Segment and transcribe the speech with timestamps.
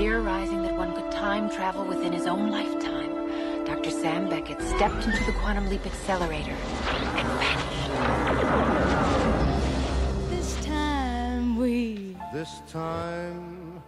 [0.00, 3.12] theorizing that one could time travel within his own lifetime,
[3.66, 3.90] Dr.
[3.90, 6.56] Sam Beckett stepped into the Quantum Leap Accelerator
[7.18, 7.90] and vanished.
[10.30, 13.82] This time we This time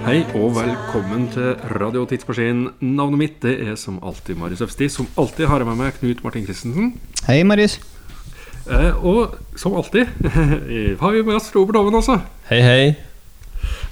[0.00, 2.68] Hei og velkommen til Radio Tidsmaskin.
[2.80, 4.88] Navnet mitt det er som alltid Marius Øfsti.
[4.88, 6.94] Som alltid har jeg med meg Knut Martin Christensen.
[7.28, 7.76] Hei, Marius.
[8.64, 10.08] Eh, og som alltid
[11.02, 12.18] har vi med oss Robert Oven også.
[12.48, 13.09] Hei, hei.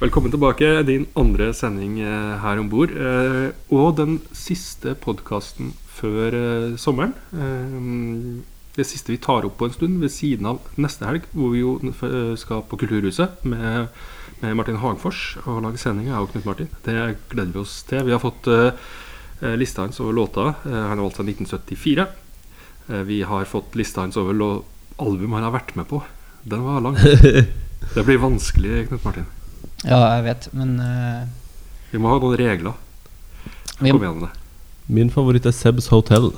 [0.01, 0.83] Velkommen tilbake.
[0.87, 2.93] Din andre sending eh, her om bord.
[2.95, 7.17] Eh, og den siste podkasten før eh, sommeren.
[8.79, 11.65] Det siste vi tar opp på en stund, ved siden av neste helg, hvor vi
[11.65, 13.91] jo skal på Kulturhuset med,
[14.55, 16.69] Martin Hagfors og lage sending, jeg og Knut Martin.
[16.85, 16.95] Det
[17.33, 18.05] gleder vi oss til.
[18.07, 18.47] Vi har fått
[19.41, 20.49] lista hans over.
[20.49, 22.07] Eh, han har valgt seg 1974.
[22.89, 24.63] Eh, vi har fått lista hans over
[24.99, 26.03] album han har vært med på.
[26.43, 26.97] Den var lang.
[27.95, 29.27] Det blir vanskelig, Knut Martin.
[29.87, 31.27] Ja, jeg vet, men uh,
[31.93, 32.75] Vi må ha noen regler.
[33.79, 34.33] vi, Kom igjen med det.
[34.89, 36.31] Min favoritt er Sebs Hotel.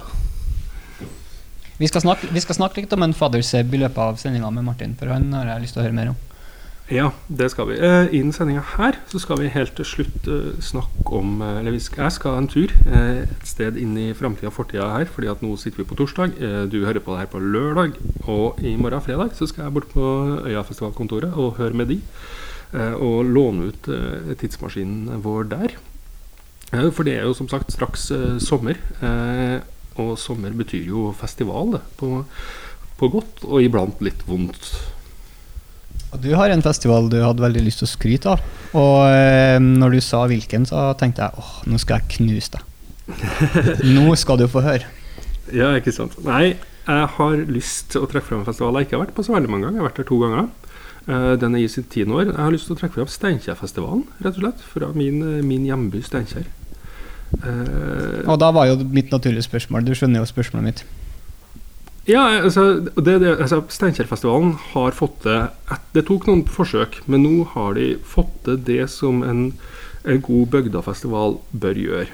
[1.78, 4.50] vi, skal snakke, vi skal snakke litt om en Father Seb i løpet av sendinga
[4.52, 6.18] med Martin, for han har jeg lyst til å høre mer om.
[6.90, 7.76] Ja, det skal vi.
[7.78, 11.76] Eh, Innen sendinga her så skal vi helt til slutt eh, snakke om eh, Eller
[11.76, 15.06] vi skal, jeg skal en tur eh, et sted inn i framtida og fortida her,
[15.06, 16.34] fordi at nå sitter vi på torsdag.
[16.42, 17.94] Eh, du hører på det her på lørdag.
[18.26, 20.02] Og i morgen fredag så skal jeg bort på
[20.50, 22.00] Øyafestivalkontoret og høre med de.
[22.76, 25.76] Eh, og låne ut eh, tidsmaskinen vår der.
[26.72, 28.78] Eh, for det er jo som sagt straks eh, sommer.
[29.02, 29.58] Eh,
[30.00, 31.82] og sommer betyr jo festival, det.
[32.00, 32.22] På,
[33.00, 34.70] på godt og iblant litt vondt.
[36.10, 38.46] Og du har en festival du hadde veldig lyst til å skryte av.
[38.78, 42.66] Og eh, når du sa hvilken, så tenkte jeg åh, nå skal jeg knuse deg.
[43.96, 44.86] Nå skal du få høre.
[45.50, 46.12] Ja, ikke sant.
[46.22, 46.52] Nei,
[46.86, 49.34] jeg har lyst til å trekke frem en festival jeg ikke har vært på så
[49.34, 49.80] veldig mange ganger.
[49.80, 50.46] Jeg har vært der to ganger.
[51.08, 52.26] Eh, den er i sitt tiende år.
[52.30, 54.64] Jeg har lyst til å trekke fram Steinkjerfestivalen, rett og slett.
[54.74, 56.44] Fra min, eh, min hjemby Steinkjer.
[57.44, 59.84] Eh, Og da var jo mitt naturlige spørsmål.
[59.86, 60.84] Du skjønner jo spørsmålet mitt.
[62.08, 65.50] ja, altså, det, det, altså Steinkjerfestivalen har fått det
[65.94, 69.52] Det tok noen forsøk, men nå har de fått til det som en,
[70.04, 72.08] en god bygdafestival bør gjøre.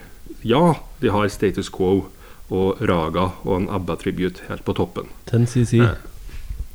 [0.45, 2.07] Ja, de har Status Quo
[2.51, 5.09] og Raga og en ABBA-tribute helt på toppen.
[5.31, 5.81] 10cc.
[5.83, 5.97] Eh,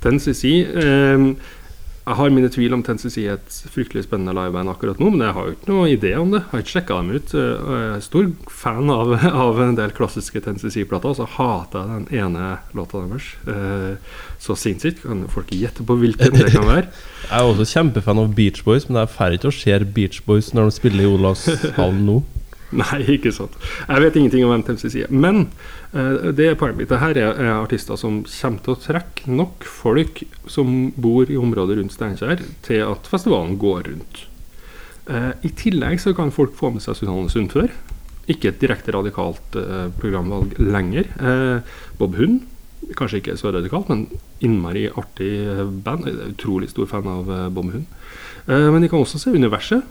[0.01, 0.43] TNCC
[0.75, 1.35] eh,
[2.01, 5.35] Jeg har mine tvil om Tennessee er et fryktelig spennende liveband akkurat nå, men jeg
[5.37, 6.39] har jo ikke noen idé om det.
[6.41, 7.33] Jeg har ikke sjekka dem ut.
[7.37, 9.13] Eh, Jeg er stor fan av,
[9.45, 12.47] av en del klassiske Tennessee-plater, og så hater jeg den ene
[12.77, 15.03] låta deres eh, så sinnssykt.
[15.05, 16.87] Kan folk gjette på hvilken det kan være?
[17.31, 20.49] Jeg er også kjempefan av Beach Boys, men jeg drar ikke og ser Beach Boys
[20.57, 22.15] når de spiller i Olavshallen nå.
[22.71, 23.55] Nei, ikke sant.
[23.83, 25.11] Jeg vet ingenting om NTMs er.
[25.11, 25.43] Men
[25.91, 26.91] eh, det er poenget mitt.
[26.91, 31.81] Dette er, er artister som kommer til å trekke nok folk som bor i området
[31.81, 34.23] rundt Steinkjer, til at festivalen går rundt.
[35.11, 37.75] Eh, I tillegg så kan folk få med seg Susanne Sundfør.
[38.31, 41.11] Ikke et direkte radikalt eh, programvalg lenger.
[41.19, 42.45] Eh, Bob Hund.
[42.97, 44.07] Kanskje ikke så radikalt, men
[44.43, 46.07] innmari artig eh, band.
[46.07, 47.89] Jeg er utrolig stor fan av eh, Bob Hund.
[48.47, 49.85] Men de kan også se Universet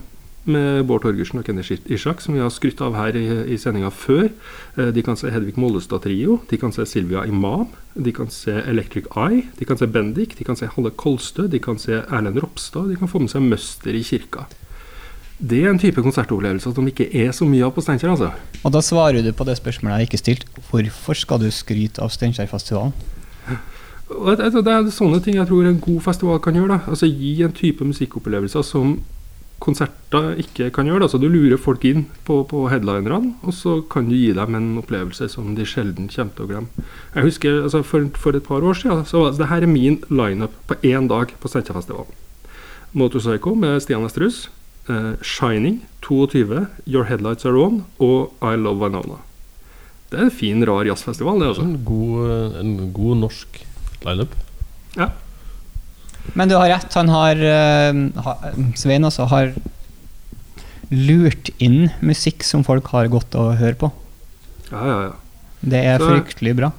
[0.45, 1.61] med Bård Torgersen og Kenny
[1.93, 4.29] Ishak, som vi har skrytt av her i, i sendinga før.
[4.77, 8.55] Eh, De kan se Hedvig Mollestad Trio, de kan se Silvia Imam, de kan se
[8.65, 12.41] Electric Eye, de kan se Bendik, de kan se Halle Kolstø, de kan se Erlend
[12.41, 14.47] Ropstad, de kan få med seg Møster i kirka.
[15.41, 18.31] Det er en type konsertopplevelse som ikke er så mye av på Steinkjer, altså.
[18.61, 20.65] Og da svarer du på det spørsmålet jeg ikke stilte.
[20.69, 22.93] Hvorfor skal du skryte av Steinkjerfestivalen?
[24.11, 26.75] Det er sånne ting jeg tror en god festival kan gjøre.
[26.75, 26.91] da.
[26.91, 28.99] Altså Gi en type musikkopplevelser som
[29.61, 31.05] konserter ikke kan gjøre.
[31.05, 34.55] Altså, Så du lurer folk inn på, på headlinerne, og så kan du gi dem
[34.57, 36.87] en opplevelse som de sjelden kommer til å glemme.
[37.15, 39.99] Jeg husker altså, for, for et par år siden så var det her er min
[40.09, 42.17] lineup på én dag på Steinkjerfestivalen.
[42.97, 44.49] Motorpsycho med Stian Esterhus.
[44.89, 49.19] eh, Shining 22, Your Headlights Are On og I Love Vinona.
[50.11, 51.63] Det er en fin, rar jazzfestival, det også.
[51.69, 53.61] En god, en god norsk
[54.03, 54.33] lineup.
[54.97, 55.11] Ja.
[56.35, 56.93] Men du har rett.
[56.93, 58.35] Han har, uh, ha,
[58.79, 59.53] Svein også har
[60.91, 63.91] lurt inn musikk som folk har gått å høre på.
[64.71, 65.11] Ja, ja, ja.
[65.61, 66.71] Det er Så- fryktelig bra.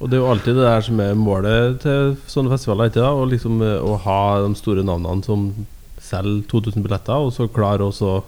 [0.00, 3.12] Og det er jo alltid det der som er målet til sånne festivaler, ikke da?
[3.14, 5.66] Og liksom eh, å ha de store navnene som
[6.00, 8.22] selger 2000 billetter, og så klare å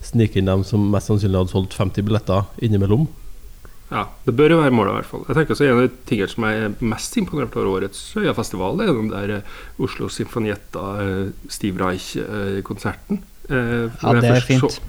[0.00, 3.08] snike inn dem som mest sannsynlig hadde solgt 50 billetter innimellom.
[3.90, 5.22] Ja, Det bør jo være målet, i hvert fall.
[5.28, 8.82] Jeg tenker også En av de tingene som jeg er mest imponert over årets Øyafestival,
[8.84, 13.22] er den der eh, Oslo Sinfonietta, eh, Steve Reich-konserten.
[13.48, 14.60] Eh, Ja, det er fint.
[14.60, 14.80] Så,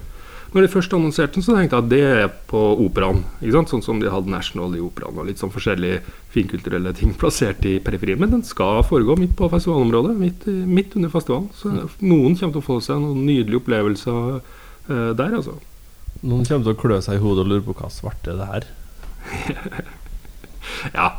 [0.51, 3.21] Når de først annonserte den, så tenkte jeg at det er på operaen.
[3.69, 6.01] Sånn som de hadde National i operaen, og litt sånn forskjellige
[6.33, 8.19] finkulturelle ting plassert i periferien.
[8.19, 11.51] Men den skal foregå midt på festivalområdet, midt, midt under festivalen.
[11.53, 11.69] Så
[12.01, 14.41] noen kommer til å få seg noen nydelige opplevelser
[14.89, 15.53] der, altså.
[16.25, 18.65] Noen kommer til å klø seg i hodet og lure på hva svarte det her.
[20.95, 21.09] Ja,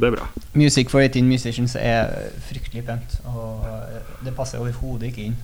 [0.00, 0.26] det er bra.
[0.54, 2.08] Music for 18 Musicians er
[2.48, 3.66] fryktelig pent, og
[4.24, 5.36] det passer overhodet ikke inn.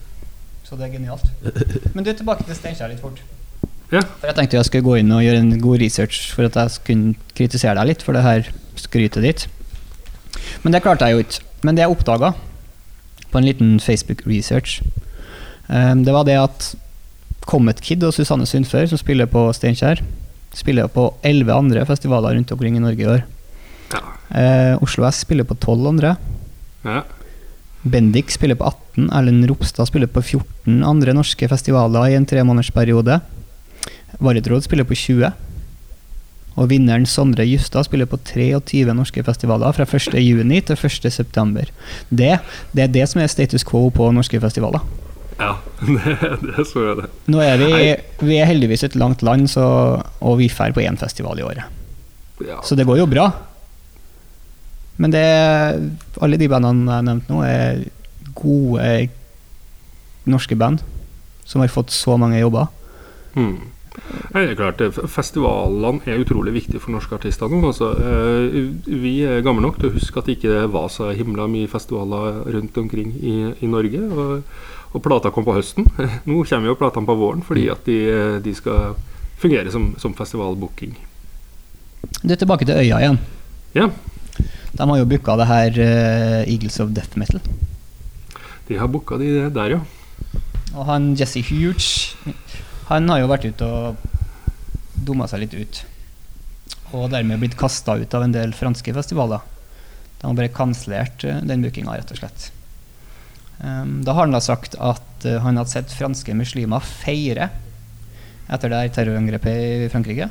[0.64, 1.26] Så det er genialt.
[1.94, 3.22] Men du, tilbake til Steinkjer litt fort.
[3.90, 4.02] Ja.
[4.20, 6.84] For Jeg tenkte jeg skulle gå inn og gjøre en god research for at jeg
[6.86, 9.48] kunne kritisere deg litt for det her skrytet ditt.
[10.62, 11.42] Men det klarte jeg jo ikke.
[11.66, 12.32] Men det jeg oppdaga
[13.30, 14.80] på en liten Facebook-research,
[15.68, 16.70] um, det var det at
[17.46, 20.02] Comet Kid og Susanne Sundfør, som spiller på Steinkjer,
[20.56, 23.22] spiller på elleve andre festivaler rundt omkring i Norge i år.
[23.92, 24.02] Ja.
[24.30, 26.16] Eh, Oslo S spiller på tolv andre.
[26.84, 27.02] ja.
[27.82, 33.20] Bendik spiller på 18, Erlend Ropstad spiller på 14 andre norske festivaler i en tremånedersperiode.
[34.20, 35.30] Varetrod spiller på 20.
[36.60, 40.18] Og vinneren Sondre Justad spiller på 23 norske festivaler fra 1.
[40.20, 41.08] juni til 1.
[41.08, 41.70] september.
[42.10, 42.34] Det,
[42.76, 44.84] det er det som er status quo på norske festivaler.
[45.40, 45.54] Ja,
[45.86, 47.10] det, det så jeg det.
[47.32, 47.70] Nå er vi,
[48.28, 49.64] vi er heldigvis et langt land, så,
[50.20, 51.64] og vi drar på én festival i året.
[52.44, 52.60] Ja.
[52.64, 53.30] Så det går jo bra.
[55.00, 55.24] Men det,
[56.20, 57.84] alle de bandene jeg nevnte nå, er
[58.36, 59.08] gode
[60.28, 60.84] norske band
[61.48, 62.68] som har fått så mange jobber.
[63.34, 63.70] Mm.
[64.30, 67.62] Det er klart, eh, Festivalene er utrolig viktige for norske artister nå.
[67.66, 71.48] Altså, eh, vi er gamle nok til å huske at det ikke var så himla
[71.50, 74.00] mye festivaler rundt omkring i, i Norge.
[74.00, 74.42] Og,
[74.90, 75.86] og plata kom på høsten.
[76.26, 77.98] Nå kommer jo platene på våren fordi at de,
[78.42, 78.96] de skal
[79.40, 80.96] fungere som, som festivalbooking.
[82.20, 83.20] Du, er tilbake til Øya igjen.
[83.76, 83.90] Ja,
[84.72, 87.40] De har jo booka det her uh, Eagles of Death Metal.
[88.68, 89.80] de har booka de der, ja.
[90.74, 92.14] Og han Jesse Huge
[92.86, 93.96] Han har jo vært ute og
[95.06, 95.80] dumma seg litt ut.
[96.94, 99.42] Og dermed blitt kasta ut av en del franske festivaler.
[100.20, 102.50] De har bare kansellert eh, den bookinga, rett og slett.
[103.60, 107.50] Um, da har han da sagt at eh, han hadde sett franske muslimer feire
[108.50, 110.30] etter det terrorangrepet i Frankrike.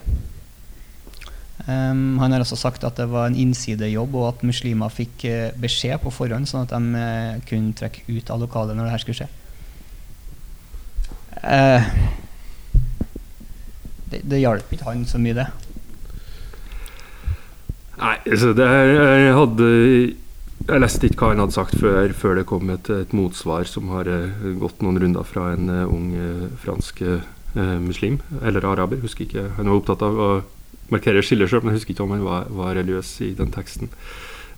[1.68, 5.52] Um, han har også sagt at det var en innsidejobb, og at muslimer fikk uh,
[5.62, 9.04] beskjed på forhånd, sånn at de uh, kunne trekke ut av lokalet når det her
[9.04, 9.30] skulle skje.
[11.44, 11.86] Uh,
[14.10, 15.48] det, det hjalp ikke han så mye, det.
[18.00, 19.70] Nei, så det her hadde
[20.68, 23.90] Jeg leste ikke hva han hadde sagt før, før det kom et, et motsvar som
[23.94, 27.04] har eh, gått noen runder fra en eh, ung eh, fransk
[27.82, 29.48] muslim, eller araber, husker ikke.
[29.56, 30.28] Han var opptatt av å
[30.94, 33.90] markere skiller sjøl, men jeg husker ikke om han var, var religiøs i den teksten.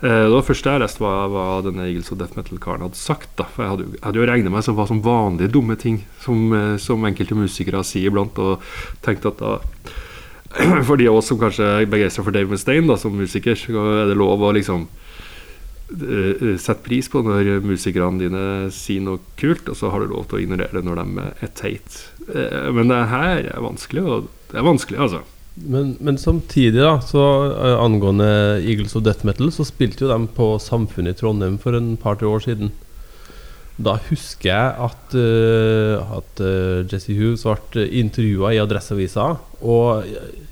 [0.01, 3.30] Det var første jeg leste, var hva denne Eagles og Death Metal-karen hadde sagt.
[3.39, 6.01] da For Jeg hadde jeg hadde jo regnet meg som hva som vanlige dumme ting
[6.19, 6.51] som,
[6.83, 8.59] som enkelte musikere sier iblant, og
[9.07, 9.56] tenkte at da
[10.88, 13.88] for de av oss som kanskje er begeistra for Dave Mustaine da, som musiker, så
[14.01, 14.89] er det lov å liksom
[15.91, 18.45] eh, sette pris på når musikerne dine
[18.75, 21.53] sier noe kult, og så har du lov til å ignorere det når de er
[21.57, 21.99] teit.
[22.29, 25.23] Eh, Men det her er vanskelig, og det er vanskelig, altså.
[25.55, 28.29] Men, men samtidig, da, så eh, angående
[28.61, 32.29] Eagles of Death Metal, så spilte jo de på Samfunnet i Trondheim for en par-tre
[32.29, 32.71] år siden.
[33.81, 39.31] Da husker jeg at, uh, at uh, Jesse Hughes ble intervjua i Adresseavisa.
[39.61, 40.05] Og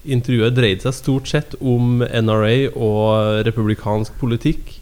[0.09, 4.78] intervjuet dreide seg stort sett om NRA og republikansk politikk.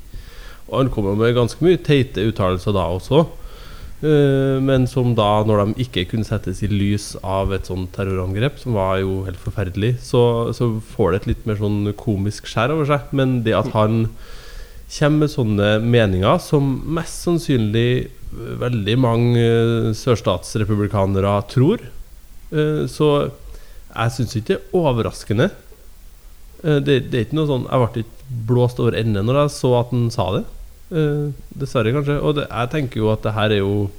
[0.68, 3.25] Og han kom med ganske mye teite uttalelser da også.
[4.06, 8.60] Eh, men som da, når de ikke kunne settes i lys av et sånt terrorangrep,
[8.62, 12.75] som var jo helt forferdelig, så, så får det et litt mer sånn komisk skjær
[12.75, 13.08] over seg.
[13.18, 14.06] Men det at han
[14.88, 18.12] kommer med sånne meninger som mest sannsynlig
[18.62, 21.82] veldig mange eh, sørstatsrepublikanere tror,
[22.53, 23.10] eh, så
[23.88, 25.50] jeg syns ikke det er overraskende.
[26.58, 29.70] Det, det er ikke noe sånn Jeg ble ikke blåst over ende når jeg så
[29.77, 30.39] at han sa det.
[30.91, 32.20] Eh, dessverre, kanskje.
[32.24, 33.89] Og det, jeg tenker jo at det her er jo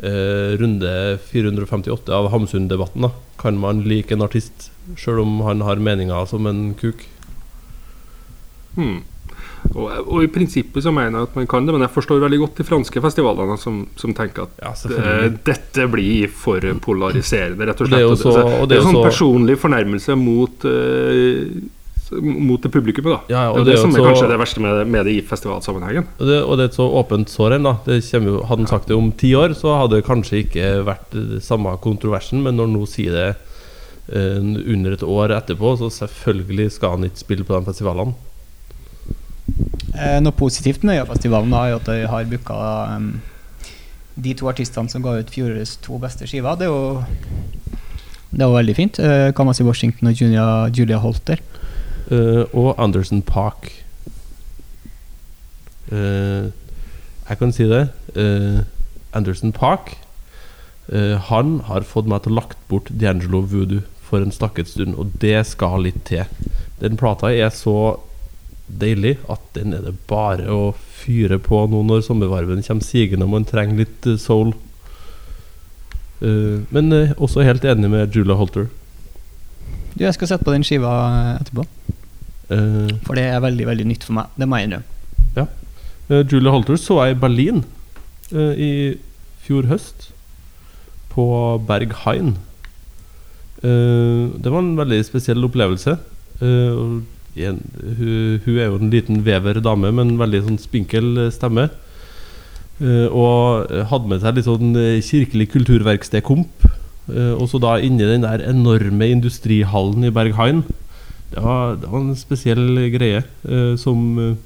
[0.00, 3.02] eh, runde 458 av Hamsun-debatten.
[3.08, 7.04] da Kan man like en artist sjøl om han har meninger som en kuk?
[8.78, 9.00] Hmm.
[9.74, 12.38] Og, og i prinsippet så mener jeg at man kan det, men jeg forstår veldig
[12.44, 17.82] godt de franske festivalene som, som tenker at Ja, eh, dette blir for polariserende, rett
[17.82, 17.98] og slett.
[17.98, 20.64] det er jo så- Og det, og det er jo sånn så- personlig fornærmelse mot
[20.64, 21.50] eh,
[22.10, 23.20] Mot det publikummet, da.
[23.28, 25.12] Ja, ja, det er det det som er så- kanskje det verste med, med det
[25.12, 26.06] i festivalsammenhengen.
[26.18, 27.74] Og det, og det er et så åpent sår ennå.
[27.84, 31.76] Hadde han sagt det om ti år, så hadde det kanskje ikke vært det samme
[31.84, 33.28] kontroversen, men når han nå sier det
[34.14, 38.14] uh, under et år etterpå, så selvfølgelig skal han ikke spille på de festivalene.
[39.98, 42.56] Eh, noe positivt med Øyafestivalen er jo at de har booka
[42.96, 43.20] um,
[44.18, 46.58] de to artistene som ga ut fjorårets to beste skiver.
[46.58, 47.04] Det er jo
[48.30, 48.98] Det var veldig fint.
[49.00, 51.40] Uh, Kamasi Washington og Julia, Julia Holter.
[52.10, 53.72] Eh, og Anderson Park.
[55.88, 56.52] Uh,
[57.28, 57.86] jeg kan si det.
[58.16, 58.64] Uh,
[59.12, 59.94] Anderson Park
[60.92, 64.96] eh, Han har fått meg til å lagt bort D'Angelo Voodoo for en stakket stund,
[64.96, 66.24] og det skal litt til.
[66.80, 67.98] Den plata er så
[68.68, 73.32] deilig at den er det bare å fyre på nå når sommervarmen kommer sigende og
[73.32, 74.54] man trenger litt eh, soul.
[76.24, 78.68] Eh, men eh, også helt enig med Julia Holter.
[79.98, 80.92] Du, jeg skal sette på den skiva
[81.40, 81.66] etterpå.
[82.48, 84.30] Uh, For det er veldig veldig nytt for meg.
[84.38, 84.86] Det må jeg innrømme.
[85.36, 85.48] Ja.
[86.08, 87.64] Uh, Julie Holter så jeg i Berlin
[88.32, 88.70] uh, i
[89.44, 90.12] fjor høst,
[91.08, 91.24] på
[91.66, 92.36] Berg Hain.
[93.58, 95.96] Eh, det var en veldig spesiell opplevelse.
[96.38, 97.60] Eh, hun,
[98.44, 101.68] hun er jo en liten vever dame med en veldig sånn spinkel eh, stemme.
[102.78, 106.68] Eh, og hadde med seg litt sånn eh, kirkelig kulturverkstedkomp.
[107.08, 110.64] Eh, og så da inni den der enorme industrihallen i Berghain.
[111.32, 114.36] Det var, det var en spesiell greie eh, som eh,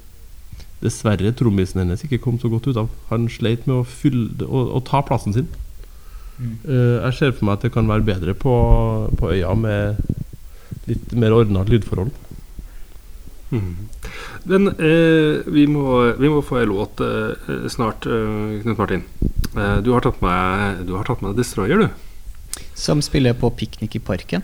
[0.83, 2.89] dessverre trommisen hennes ikke kom så godt ut av.
[3.11, 5.51] Han sleit med å, fylle, å, å ta plassen sin.
[6.33, 6.53] Mm.
[6.65, 8.53] jeg ser for meg at det kan være bedre på,
[9.19, 9.99] på øya med
[10.89, 12.09] litt mer ordna lydforhold.
[13.53, 13.75] Mm.
[14.49, 15.85] Men eh, vi, må,
[16.17, 19.05] vi må få en låt eh, snart, eh, Knut Martin.
[19.53, 22.12] Eh, du, har tatt med, du har tatt med Destroyer, du.
[22.75, 24.43] Som spiller på Piknik i parken.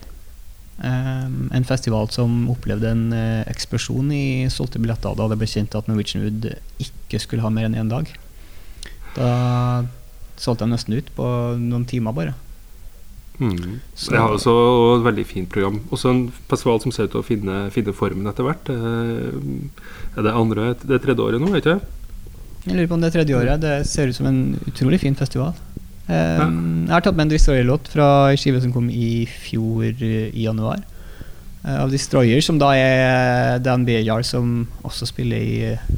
[0.79, 5.75] Um, en festival som opplevde en uh, eksplosjon i solgte billetter da det ble kjent
[5.75, 6.45] at Norwegian Wood
[6.79, 8.07] ikke skulle ha mer enn én dag.
[9.17, 9.31] Da
[10.39, 11.25] solgte de nesten ut på
[11.59, 12.36] noen timer, bare.
[13.39, 13.79] Mm.
[13.95, 14.53] Så- Det har også
[15.00, 15.81] et veldig fint program.
[15.91, 18.69] Også en festival som ser ut til å finne, finne formen etter hvert.
[18.69, 21.86] Eh, er det andre, det er tredje året nå, ikke du?
[22.67, 23.59] Jeg lurer på om det er tredje året.
[23.62, 25.55] Det ser ut som en utrolig fin festival.
[26.09, 30.31] Um, Jeg har tatt med en Destroyer-låt fra en skive som kom i fjor eh,
[30.33, 30.81] i januar.
[31.61, 35.89] Eh, av Destroyer, som da er Dan Bejar, som også spiller i eh,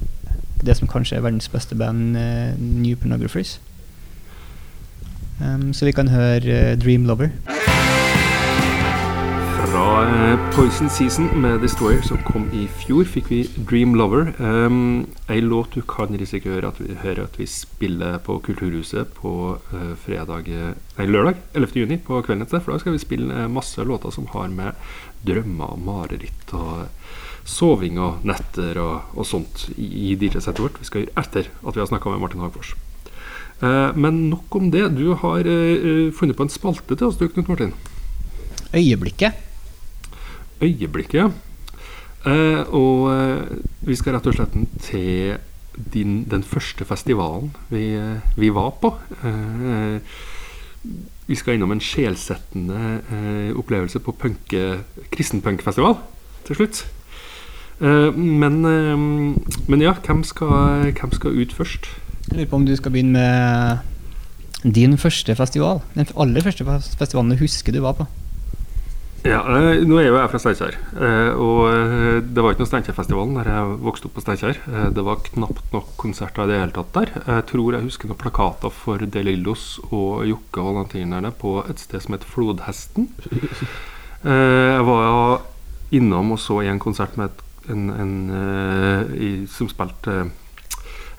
[0.61, 3.59] det som kanskje er verdens beste band, eh, New Pornographers.
[5.41, 7.31] Um, så vi kan høre eh, Dream Lover.
[9.81, 14.27] Fra eh, Poison Season med Destroyer, som kom i fjor, fikk vi Dream Lover.
[14.37, 19.33] Um, ei låt du kan risikere at vi hører at vi spiller på Kulturhuset på
[19.57, 21.73] uh, fredag Nei, lørdag 11.
[21.81, 22.45] juni på kvelden.
[22.51, 24.77] For da skal vi spille eh, masse låter som har med
[25.25, 26.85] drømmer og mareritt og
[27.41, 30.77] soving og netter og, og sånt i, i DJ-settet vårt.
[30.77, 32.75] Vi skal gjøre etter at vi har snakka med Martin Hagfors.
[33.65, 34.91] Uh, men nok om det.
[34.93, 37.79] Du har eh, funnet på en spalte til oss, du, Knut Martin.
[38.77, 39.47] Øyeblikket.
[40.61, 41.31] Øyeblikket.
[42.25, 45.37] Eh, og eh, vi skal rett og slett til
[45.93, 48.93] din, den første festivalen vi, eh, vi var på.
[49.23, 49.99] Eh,
[51.27, 54.15] vi skal innom en sjelsettende eh, opplevelse på
[55.11, 55.95] kristenpunkfestival
[56.47, 56.85] til slutt.
[57.81, 58.97] Eh, men, eh,
[59.67, 61.89] men ja, hvem skal, hvem skal ut først?
[62.27, 65.81] Jeg lurer på om du skal begynne med din første festival.
[65.95, 66.65] Den aller første
[66.99, 68.05] festivalen du husker du var på.
[69.21, 72.69] Ja, eh, Nå er jo jeg fra Steinkjer, eh, og eh, det var ikke noe
[72.71, 74.57] Steinkjerfestivalen der jeg vokste opp på Steinkjer.
[74.95, 77.11] Det var knapt nok konserter i det hele tatt der.
[77.27, 81.83] Jeg tror jeg husker noen plakater for De Lillos og Jokke og Valentinerne på et
[81.83, 83.11] sted som het Flodhesten.
[84.25, 85.45] Jeg var
[85.93, 88.13] innom og så en konsert med en, en
[89.17, 90.23] i, som spilte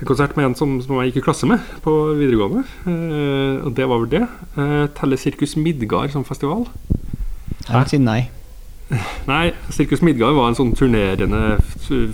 [0.02, 2.64] en konsert med en som, som jeg gikk i klasse med på videregående.
[3.62, 4.24] Og det var vel det.
[4.58, 6.66] Eh, Teller Sirkus Midgard som festival?
[7.68, 8.20] Jeg vil si nei.
[9.28, 11.56] Nei, Sirkus Midgard var en sånn turnerende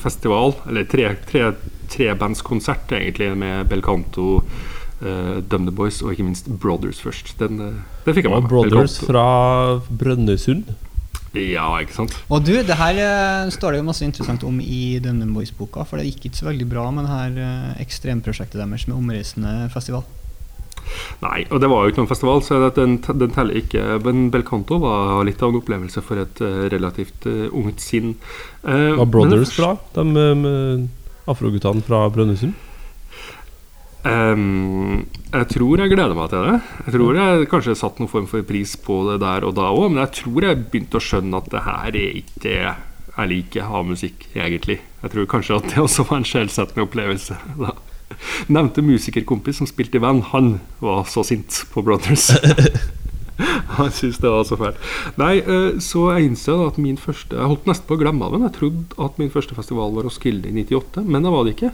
[0.02, 1.52] festival, eller tre, tre,
[1.90, 4.42] trebandskonsert egentlig, med Belcanto,
[5.02, 7.34] uh, Dum The Boys og ikke minst Brothers først.
[7.40, 8.52] Den, eh, den fikk jeg med meg.
[8.52, 9.08] Brothers Belcanto.
[9.10, 10.76] fra Brønnøysund.
[11.36, 12.14] Ja, ikke sant.
[12.32, 16.00] Og du, det her eh, står det jo masse interessant om i Dømmen Boys-boka, for
[16.00, 20.06] det gikk ikke så veldig bra med det her eh, ekstremprosjektet deres med omreisende festival.
[21.24, 23.98] Nei, og det var jo ikke noen festival, så den, den teller ikke.
[24.04, 28.14] Men Belcanto var litt av en opplevelse for et eh, relativt uh, ungt sinn.
[28.62, 29.74] Uh, Var Brothers bra?
[29.96, 30.88] De
[31.28, 32.56] afroguttene fra Brønnøysund?
[34.08, 36.58] Um, jeg tror jeg gleder meg til det.
[36.86, 39.88] Jeg tror jeg kanskje satt noen form for pris på det der og da òg,
[39.90, 42.60] men jeg tror jeg begynte å skjønne at det her er ikke det
[43.18, 44.78] jeg liker av musikk, egentlig.
[45.02, 47.38] Jeg tror kanskje at det også var en sjelsettende opplevelse.
[47.58, 47.74] Da.
[48.54, 52.30] Nevnte musikerkompis som spilte i band, han var så sint på Brothers.
[53.78, 54.78] Han syntes det var så fælt.
[55.20, 58.34] Nei, eh, så jeg innså at min første Jeg holdt nesten på å glemme av
[58.34, 58.46] den.
[58.48, 61.72] Jeg trodde at min første festival var Roskilde i 98, men det var det ikke.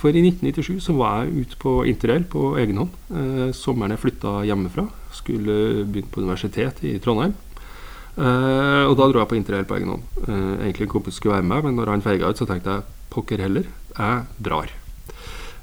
[0.00, 2.96] For i 1997 så var jeg ute på interrail på egen hånd.
[3.12, 4.86] Eh, sommeren jeg flytta hjemmefra.
[5.12, 7.36] Skulle begynne på universitet i Trondheim.
[8.16, 10.08] Eh, og da dro jeg på interrail på egen hånd.
[10.24, 13.44] Egentlig en kompis skulle være med, men når han feiga ut, så tenkte jeg pokker
[13.44, 14.72] heller, jeg drar.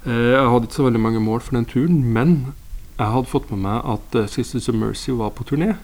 [0.06, 2.54] Eh, jeg hadde ikke så veldig mange mål for den turen, men
[3.00, 5.76] jeg hadde fått med meg at uh, Sisters of Mercy var på turné.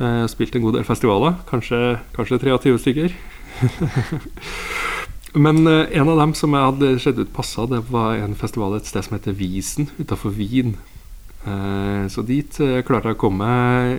[0.00, 3.16] Eh, spilt en god del festivaler, kanskje, kanskje 23 stykker.
[5.44, 8.78] Men eh, en av dem som jeg hadde sett ut passa, det var en festival
[8.78, 10.78] et sted som heter Wiesen utafor Wien.
[11.44, 13.50] Eh, så dit eh, klarte jeg å komme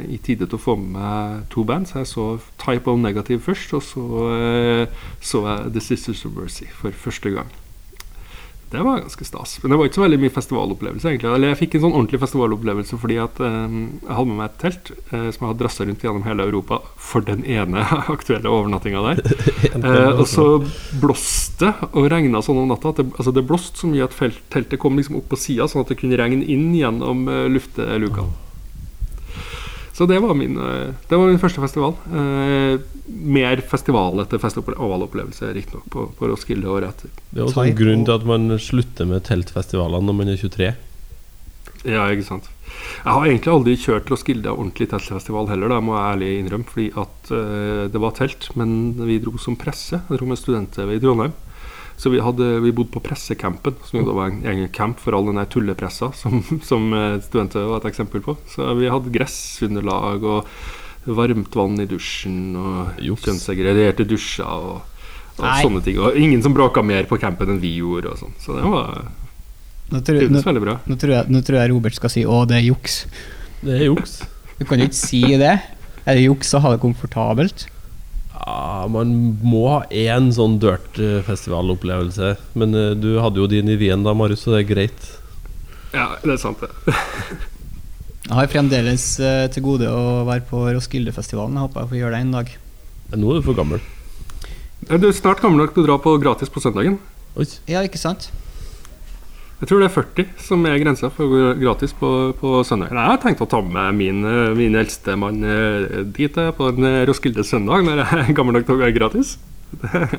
[0.10, 1.88] i tide til å få med meg to band.
[1.88, 2.28] Så jeg så
[2.66, 7.38] Type of Negative først, og så eh, så jeg The Sisters of Mercy for første
[7.38, 7.61] gang.
[8.72, 9.58] Det var ganske stas.
[9.62, 11.10] Men det var ikke så veldig mye festivalopplevelse.
[11.10, 14.46] egentlig Eller jeg fikk en sånn ordentlig festivalopplevelse fordi at eh, jeg hadde med meg
[14.48, 17.84] et telt eh, som jeg hadde drassa rundt gjennom hele Europa for den ene
[18.16, 19.24] aktuelle overnattinga der.
[19.82, 20.44] Eh, og så
[21.02, 24.16] blåste og regna sånn om natta at det, altså det blåste så mye at
[24.54, 28.51] teltet kom liksom opp på sida, sånn at det kunne regne inn gjennom uh, luftelukene.
[30.02, 31.92] Så det var min, eh, det var min første festival.
[32.10, 37.12] Eh, mer festivalete festivalopplevelse, riktignok, på, på Roskilde året etter.
[37.30, 40.72] Det er også en grunn til at man slutter med teltfestivalene når man er 23.
[41.86, 42.50] Ja, ikke sant.
[43.04, 46.70] Jeg har egentlig aldri kjørt Roskilde ordentlig teltfestival heller, da må jeg ærlig innrømme.
[46.74, 50.02] Fordi at eh, det var telt, men vi dro som presse.
[50.02, 51.38] Jeg dro med student-TV i Trondheim.
[51.98, 55.14] Så vi, hadde, vi bodde på pressecampen, som jo da var en egen camp for
[55.14, 58.38] all den der tullepressa, som, som eh, studenter var et eksempel på.
[58.50, 60.48] Så vi hadde gressunderlag og
[61.06, 64.82] varmt vann i dusjen og kjønnssegregerte dusjer og,
[65.40, 66.00] og sånne ting.
[66.02, 68.14] Og ingen som bråka mer på campen enn vi gjorde.
[68.14, 68.36] Og sånn.
[68.42, 69.10] Så det var
[69.92, 70.76] Nå tror, nå, trivdes veldig bra.
[70.88, 73.02] nå, tror jeg, nå tror jeg Robert skal si 'å, det er juks'.
[73.62, 74.22] Det er juks.
[74.58, 75.56] Du kan jo ikke si det.
[76.06, 77.66] Er det juks å ha det komfortabelt?
[78.32, 82.36] Ja, man må ha én sånn dirt-festivalopplevelse.
[82.58, 85.08] Men uh, du hadde jo din i Wien da, Marius, så det er greit.
[85.92, 86.72] Ja, det er sant, det.
[88.32, 91.58] Jeg har fremdeles uh, til gode å være på Roskildefestivalen.
[91.58, 92.52] Jeg håper jeg får gjøre det en dag.
[93.12, 93.82] Men Nå er du for gammel.
[94.88, 96.96] Du er snart gammel nok til å dra på gratis på søndagen.
[97.36, 97.48] Oi.
[97.70, 98.30] Ja, ikke sant?
[99.62, 102.96] Jeg tror det er 40 som er grensa for å gå gratis på, på søndag.
[102.96, 106.72] Jeg har tenkt å ta med min, eh, min eldste mann eh, dit eh, på
[106.72, 109.36] en Roskilde søndag når jeg er gammel nok til å gå gratis.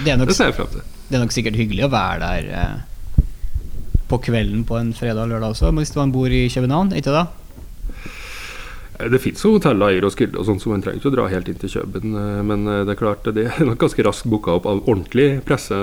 [0.00, 0.84] Det er nok, Det ser jeg frem til.
[1.10, 2.78] det er nok sikkert hyggelig å være der
[4.08, 6.94] på kvelden på en fredag og lørdag også, hvis man bor i København.
[6.96, 7.26] Ikke da?
[9.12, 11.50] Det fins jo hoteller i Roskilde, og sånn, så man trenger ikke å dra helt
[11.52, 12.16] inn til Køben.
[12.48, 15.76] Men det er klart, det er nok ganske raskt booka opp av ordentlig presse,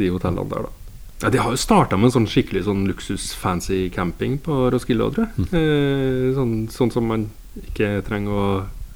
[0.00, 0.81] de hotellene der, da.
[1.22, 5.28] Ja, De har jo starta med en sånn skikkelig sånn luksus-fancy camping på Roskilde tror.
[5.54, 7.28] Eh, sånn, sånn som man
[7.62, 8.46] ikke trenger å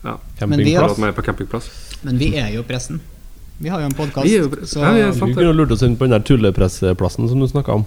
[0.06, 1.68] ja, Men vi er på campingplass.
[2.06, 3.00] Men vi er jo pressen.
[3.58, 4.26] Vi har jo en podkast.
[4.26, 4.34] Vi
[4.82, 7.86] Ja, kunne lurt oss inn på den der tullepressplassen som du snakka om.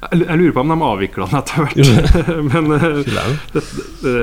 [0.00, 1.76] Jeg jeg lurer på om de avvikla den etter hvert.
[2.52, 3.00] men eh,
[3.52, 3.62] det,
[4.02, 4.14] det,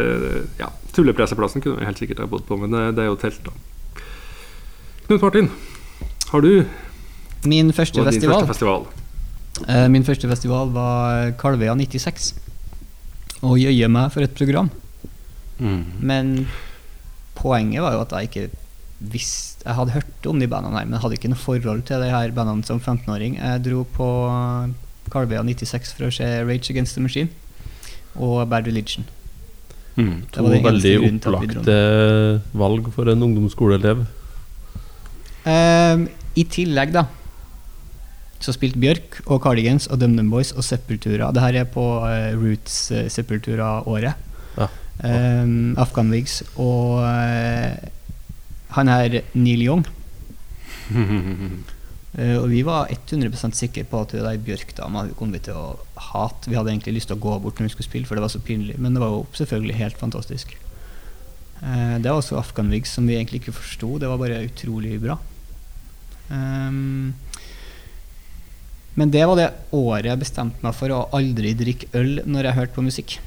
[0.61, 3.41] ja, tullepresseplassen kunne vi helt sikkert ha bodd på, men det, det er jo telt,
[3.45, 3.51] da.
[5.07, 5.49] Knut Martin,
[6.31, 6.65] har du
[7.45, 8.41] Min første din festival.
[8.41, 8.87] første festival?
[9.65, 12.35] Eh, Min første festival var Kalvøya 96.
[13.41, 14.69] Og jøye meg for et program.
[15.57, 16.47] Men
[17.37, 18.49] poenget var jo at jeg ikke
[18.97, 22.01] visste Jeg hadde hørt om de bandene her, men jeg hadde ikke noe forhold til
[22.01, 23.35] de her bandene som 15-åring.
[23.37, 24.07] Jeg dro på
[25.11, 27.29] Kalvøya 96 for å se Rage Against the Machine
[28.15, 29.05] og Bad Religion.
[29.97, 30.21] Mm.
[30.29, 31.77] Det To veldig opplagte
[32.57, 34.05] valg for en ungdomsskoleelev.
[35.47, 37.07] Um, I tillegg, da,
[38.43, 41.31] så spilte Bjørk og Cardigans og DumDum Boys og Sepultura.
[41.33, 44.25] Det her er på uh, Roots uh, Sepultura-året.
[44.57, 44.67] Ja.
[44.97, 47.73] Um, Afghan Wigs og uh,
[48.77, 49.85] han her Neil Young.
[50.93, 55.77] Uh, og vi var 100% sikre på at det der Bjørk-dama kom vi til å
[56.11, 56.49] hate.
[56.49, 58.33] Vi hadde egentlig lyst til å gå bort når vi skulle spille, for det var
[58.33, 58.77] så pinlig.
[58.81, 60.53] Men det var jo selvfølgelig helt fantastisk.
[61.63, 63.97] Uh, det var også Afghan Wigs som vi egentlig ikke forsto.
[64.01, 65.17] Det var bare utrolig bra.
[66.33, 67.13] Ehm,
[68.97, 72.57] men det var det året jeg bestemte meg for å aldri drikke øl når jeg
[72.57, 73.17] hørte på musikk.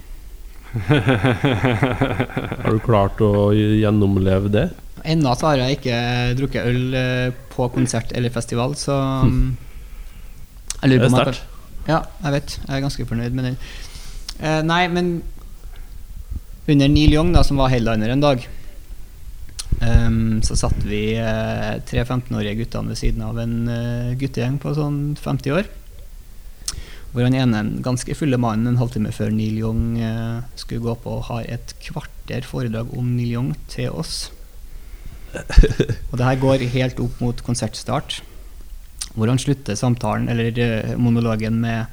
[0.91, 4.67] Har du klart å gjennomleve det?
[5.01, 5.97] Ennå har jeg ikke
[6.37, 9.47] drukket øl eh, på konsert eller festival, så mm,
[10.83, 11.47] Jeg lurer er på om jeg sterkt.
[11.89, 12.57] Ja, jeg vet.
[12.61, 13.57] Jeg er ganske fornøyd med den.
[14.41, 15.09] Eh, nei, men
[16.71, 18.45] under Neil Young, da, som var headliner en dag,
[19.87, 24.75] ehm, så satt vi eh, tre 15-årige guttene ved siden av en uh, guttegjeng på
[24.77, 25.71] sånn 50 år.
[27.11, 30.95] Hvor han ene, en ganske fulle mannen en halvtime før Neil Young uh, skulle gå
[31.05, 34.29] på, har et kvarter foredrag om Neil Young til oss.
[36.11, 38.21] Og det her går helt opp mot konsertstart,
[39.14, 41.87] hvor han slutter samtalen, eller monologen, med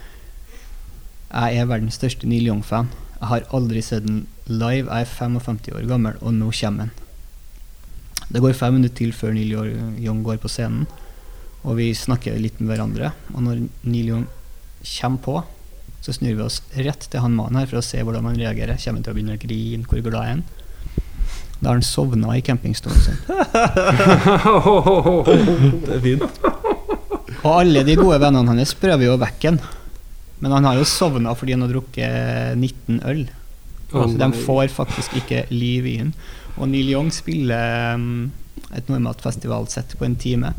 [1.28, 2.88] Jeg er verdens største Neil Young-fan.
[3.18, 4.88] Jeg har aldri sett den live.
[4.88, 7.07] Jeg er 55 år gammel, og nå kommer han.
[8.28, 9.54] Det går fem minutter til før Neil
[10.04, 10.88] Young går på scenen,
[11.64, 13.14] og vi snakker litt med hverandre.
[13.34, 14.26] Og når Neil Young
[14.84, 15.36] kommer på,
[16.04, 18.78] så snur vi oss rett til han mannen her for å se hvordan han reagerer.
[18.80, 19.88] Kommer han til å begynne å grine?
[19.88, 20.44] Hvor glad er han?
[21.58, 23.18] Da har han sovna i campingstolen sin.
[25.88, 26.24] Det er fint.
[27.42, 29.60] Og alle de gode vennene hans prøver jo å vekke han.
[30.44, 33.24] Men han har jo sovna fordi han har drukket 19 øl.
[33.90, 36.12] Så de får faktisk ikke liv i den.
[36.58, 38.32] Og Neil Young spiller um,
[38.74, 40.54] et normalt festivalsett på en time.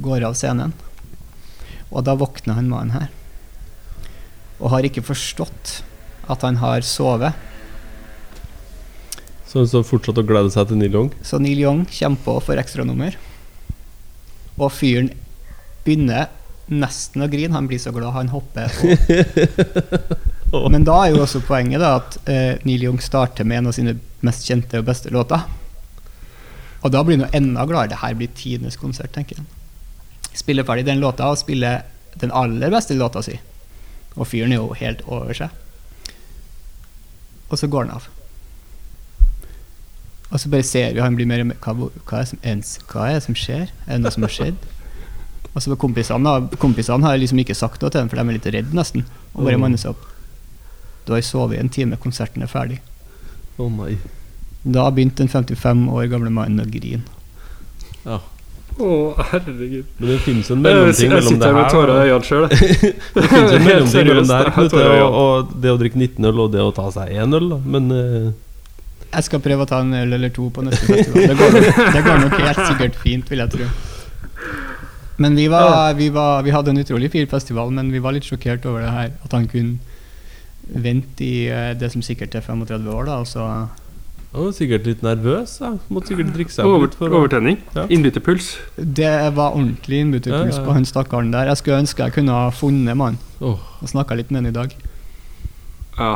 [0.00, 0.72] Går av scenen.
[1.90, 3.08] Og da våkner han mannen her.
[4.60, 5.80] Og har ikke forstått
[6.30, 7.36] at han har sovet.
[9.50, 11.08] Så han fortsatt å glede seg til Neil Young.
[11.26, 13.16] Så Neil Young kommer på for ekstranummer.
[14.60, 15.10] Og fyren
[15.84, 16.28] begynner
[16.70, 17.56] nesten å grine.
[17.56, 18.70] Han blir så glad han hopper.
[20.72, 23.76] Men da er jo også poenget da at eh, Neil Young starter med en av
[23.76, 25.46] sine mest kjente og beste låter.
[26.80, 27.92] Og da blir han jo enda gladere.
[27.92, 29.48] Det her blir tidenes konsert, tenker han.
[30.32, 31.82] Spiller ferdig den låta og spiller
[32.20, 33.36] den aller beste låta si.
[34.16, 35.52] Og fyren er jo helt over seg.
[37.50, 38.08] Og så går han av.
[40.30, 41.72] Og så bare ser vi han blir mer og mer Hva,
[42.06, 42.38] hva, er, som,
[42.92, 43.72] hva er det som skjer?
[43.86, 44.68] Er det noe som har skjedd?
[45.50, 48.46] Og så kompisene, kompisene har liksom ikke sagt noe til ham, for de er litt
[48.54, 49.02] redde nesten.
[49.34, 50.04] Og bare manner seg opp.
[51.08, 52.78] Du har sovet en time, konserten er ferdig.
[53.60, 53.94] Å nei.
[54.62, 57.02] Da begynte den 55 år gamle mannen å grine.
[58.04, 58.20] Ja.
[58.80, 58.90] Å,
[59.32, 59.88] herregud.
[59.98, 62.28] Men det finnes en mellomting mellom det her Jeg sitter her med tårer i øynene
[62.28, 62.46] sjøl.
[63.16, 66.30] Det finnes en mellomting mellom det her, Knut, tårer og, og det å drikke 19
[66.30, 67.60] øl og det å ta seg én øl, da.
[67.76, 68.30] Men uh...
[69.10, 71.26] Jeg skal prøve å ta en øl eller to på neste festival.
[71.26, 73.70] Det går, nok, det går nok helt sikkert fint, vil jeg tro.
[75.20, 78.24] Men vi, var, vi, var, vi hadde en utrolig fin festival, men vi var litt
[78.24, 79.10] sjokkert over det her.
[79.26, 79.89] At han kunne
[80.74, 83.20] vente i eh, det som sikkert er 35 år, da.
[83.22, 83.46] Og så
[84.30, 85.56] han var sikkert litt nervøs.
[85.58, 85.72] Da.
[85.90, 86.92] Måtte sikkert drikke seg Over.
[86.94, 87.56] For overtenning.
[87.74, 87.88] Ja.
[87.90, 88.52] Innbytterpuls.
[88.76, 90.66] Det var ordentlig innbytterpuls Ja, ja, ja.
[90.68, 91.50] på han stakkaren der.
[91.50, 93.58] Jeg skulle ønske jeg kunne ha funnet mannen oh.
[93.82, 94.76] og snakka litt med han i dag.
[95.98, 96.12] Ja.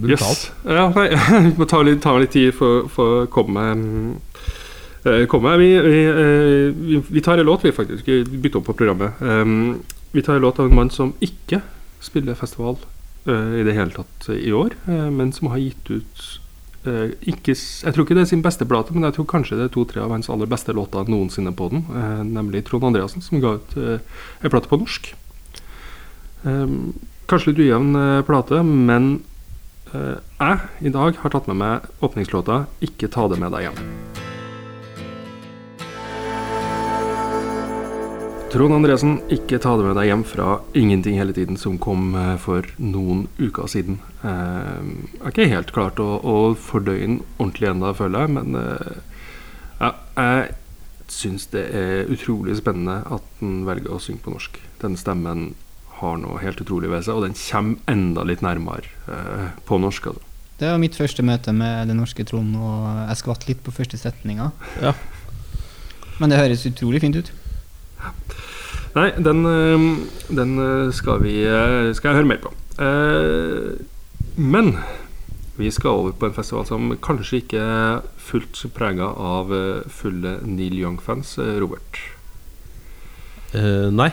[0.00, 0.48] brutalt.
[0.48, 0.50] Yes.
[0.64, 1.06] Ja, nei,
[1.50, 4.10] vi må ta litt, ta litt tid for for å komme mm,
[5.04, 5.52] eh, komme.
[5.60, 8.08] Vi, vi, eh, vi, vi tar en låt, vi faktisk.
[8.08, 9.20] Vi bytter opp på programmet.
[9.20, 9.82] Um,
[10.16, 11.60] vi tar en låt av en mann som ikke
[12.04, 12.78] spiller festival
[13.26, 16.24] eh, i det hele tatt i år, eh, men som har gitt ut
[16.86, 19.68] eh, ikke, Jeg tror ikke det er sin beste plate, men jeg tror kanskje det
[19.68, 21.86] er to-tre av hans aller beste låter noensinne på den.
[21.94, 23.98] eh, nemlig Trond Andreassen, som ga ut uh,
[24.42, 25.14] en plate på norsk.
[26.44, 26.94] Um,
[27.26, 29.18] kanskje litt ujevn eh, plate, men
[29.94, 34.17] Eh, jeg i dag har tatt med meg åpningslåta 'Ikke ta det med deg hjem'.
[38.48, 42.36] Trond Andresen, 'Ikke ta det med deg hjem' fra 'Ingenting hele tiden', som kom eh,
[42.40, 43.98] for noen uker siden.
[44.24, 44.80] Eh,
[45.12, 48.94] jeg er ikke helt klart å, å fordøye den ordentlig ennå, føler jeg, men eh,
[49.82, 50.54] ja, jeg
[51.12, 54.56] syns det er utrolig spennende at den velger å synge på norsk.
[54.80, 55.50] Den stemmen
[56.00, 60.08] har noe helt utrolig ved seg, og den kommer enda litt nærmere eh, på norsk.
[60.08, 60.24] Altså.
[60.58, 64.00] Det var mitt første møte med den norske Trond, og jeg skvatt litt på første
[64.00, 64.48] setninga.
[64.80, 64.94] Ja.
[66.18, 67.30] Men det høres utrolig fint ut.
[68.96, 69.86] Nei, den, eh,
[70.34, 72.52] den eh, skal vi eh, skal jeg høre mer på.
[72.82, 73.78] Eh,
[74.38, 74.76] men
[75.58, 79.50] vi skal over på en festival som kanskje ikke er fullt prega av
[79.90, 81.34] fulle Neil Young-fans.
[81.58, 81.98] Robert.
[83.56, 84.10] Eh, nei.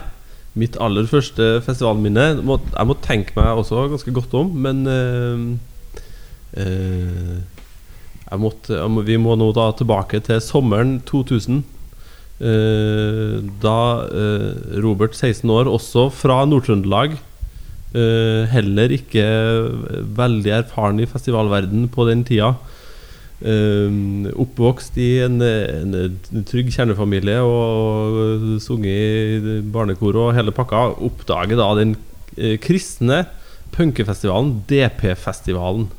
[0.55, 5.41] Mitt aller første festivalminne Jeg må tenke meg også ganske godt om, men eh,
[6.63, 11.65] eh, måtte, Vi må nå da tilbake til sommeren 2000.
[12.39, 17.17] eh, da eh, Robert, 16 år, også fra Nord-Trøndelag,
[17.95, 19.25] eh, heller ikke
[20.17, 22.55] veldig erfaren i festivalverden på den tida,
[23.45, 23.91] Uh,
[24.39, 26.13] oppvokst i en, en,
[26.47, 31.91] trygg kjernefamilie og, og sunget i barnekor og hele pakka, oppdager da den
[32.39, 33.25] uh, kristne
[33.75, 35.89] punkefestivalen, DP-festivalen.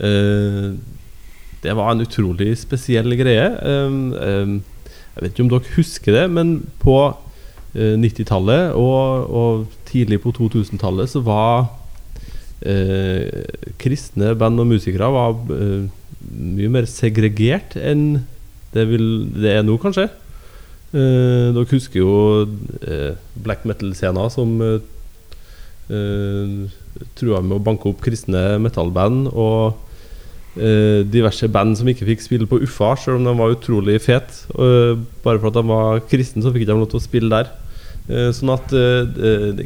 [0.00, 0.80] Uh,
[1.66, 3.46] det var en utrolig spesiell greie.
[3.46, 3.94] Eh,
[4.28, 4.56] eh,
[5.16, 6.50] jeg vet ikke om dere husker det, men
[6.82, 6.96] på
[7.72, 11.70] eh, 90-tallet og, og tidlig på 2000-tallet så var
[12.60, 13.46] eh,
[13.80, 15.86] kristne band og musikere var eh,
[16.36, 18.26] mye mer segregert enn
[18.76, 20.10] det, vil, det er nå, kanskje.
[20.92, 22.12] Eh, dere husker jo
[22.84, 24.84] eh, black metal-scener som eh,
[25.88, 26.68] eh,
[27.16, 29.85] trua med å banke opp kristne metallband, og eh,
[30.56, 34.46] diverse band som ikke fikk spille på Uffa, selv om de var utrolig fete.
[34.56, 37.50] Eh, bare for at de var kristne, så fikk de lov til å spille der.
[38.08, 38.72] Eh, sånn at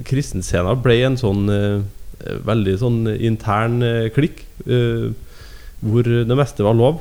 [0.08, 1.82] kristenscena ble en sånn eh,
[2.24, 5.10] eh, veldig sånn intern eh, klikk, eh,
[5.80, 7.00] hvor det meste var lov.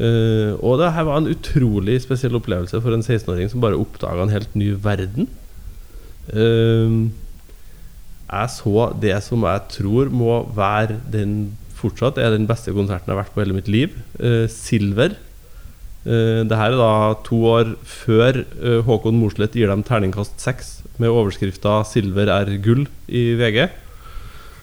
[0.00, 4.24] Eh, og det her var en utrolig spesiell opplevelse for en 16-åring som bare oppdaga
[4.24, 5.28] en helt ny verden.
[6.32, 7.00] Eh,
[8.30, 13.16] jeg så det som jeg tror må være den fortsatt er den beste konserten jeg
[13.16, 13.96] har vært på hele mitt liv.
[14.20, 15.16] Eh, Silver.
[16.04, 16.92] Eh, det her er da
[17.26, 22.88] to år før eh, Håkon Mosleth gir dem terningkast seks med overskrifta 'Silver er gull'
[23.08, 23.68] i VG.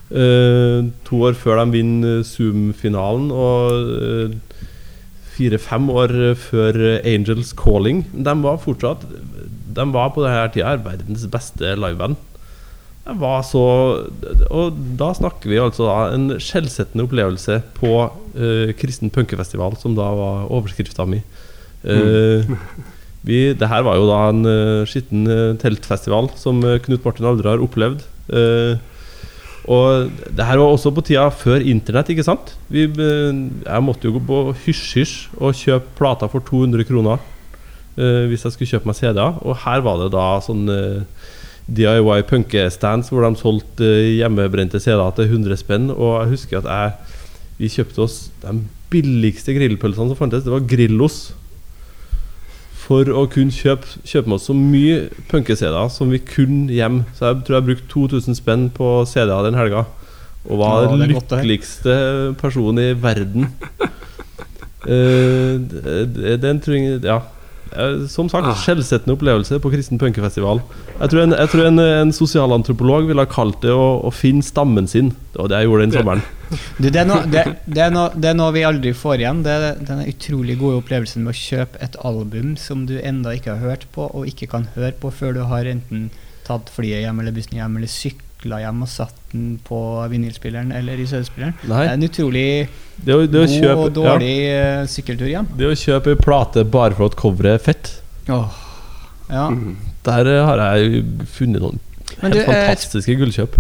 [0.07, 4.63] Eh, to år før de vinner Zoom-finalen, og eh,
[5.35, 8.05] fire-fem år før Angels Calling.
[8.13, 9.03] De var fortsatt
[9.77, 12.15] De var på denne tida verdens beste liveband.
[13.07, 13.63] Var så
[14.51, 20.09] Og da snakker vi altså da en skjellsettende opplevelse på uh, kristen punkefestival, som da
[20.17, 21.21] var overskrifta mi.
[21.87, 22.49] Eh,
[23.27, 25.27] vi, det her var jo da en uh, skitten
[25.61, 28.03] teltfestival som Knut Martin aldri har opplevd.
[29.67, 32.53] Og det her var også på tida før internett, ikke sant?
[32.71, 37.19] Vi, jeg måtte jo gå på hysj-hysj og kjøpe plater for 200 kroner
[37.97, 39.39] hvis jeg skulle kjøpe meg CD-er.
[39.41, 41.27] Og her var det da sånn eh,
[41.67, 45.89] DIY punkestands hvor de solgte eh, hjemmebrente CD-er til 100 spenn.
[45.91, 47.17] Og jeg husker at jeg,
[47.57, 48.55] vi kjøpte oss de
[48.91, 50.45] billigste grillpølsene som fantes.
[50.45, 51.19] Det var Grillos.
[52.87, 57.01] For å kunne kjøpe, kjøpe med oss så mye punke-CD-er som vi kunne hjem.
[57.17, 59.83] Så jeg tror jeg brukte 2000 spenn på CD-er den helga.
[60.47, 61.97] Og var Ja, den lykkeligste
[62.39, 63.49] personen i verden.
[64.87, 65.59] uh,
[66.39, 67.25] den tror jeg Ja.
[67.73, 68.55] Eh, Som sagt, Ah.
[68.55, 70.61] skjellsettende opplevelse på kristen punkefestival.
[70.99, 74.43] Jeg tror en, jeg tror en, en sosialantropolog ville ha kalt det å, å finne
[74.45, 75.11] stammen sin.
[75.35, 76.21] Var det jeg gjorde den sommeren.
[76.79, 79.41] Du, det, er noe, det, det, er noe, det er noe vi aldri får igjen.
[79.43, 83.57] Det er den utrolig gode opplevelsen med å kjøpe et album som du enda ikke
[83.57, 86.07] har hørt på, og ikke kan høre på før du har enten
[86.47, 89.79] tatt flyet hjem eller bussen hjem, eller sykla hjem og satt den på
[90.11, 91.55] vinylspilleren eller i CD-spilleren.
[91.63, 92.45] Det er en utrolig
[93.05, 94.85] det å, det å god kjøpe og dårlig ja.
[94.89, 95.49] sykkeltur hjem.
[95.57, 97.91] Det å kjøpe ei plate bare for at coveret er fett,
[98.27, 98.61] Åh,
[99.31, 99.49] ja.
[99.49, 99.75] Mm.
[100.05, 101.83] der eh, har jeg funnet noen
[102.21, 103.59] Men helt du, fantastiske et, gullkjøp.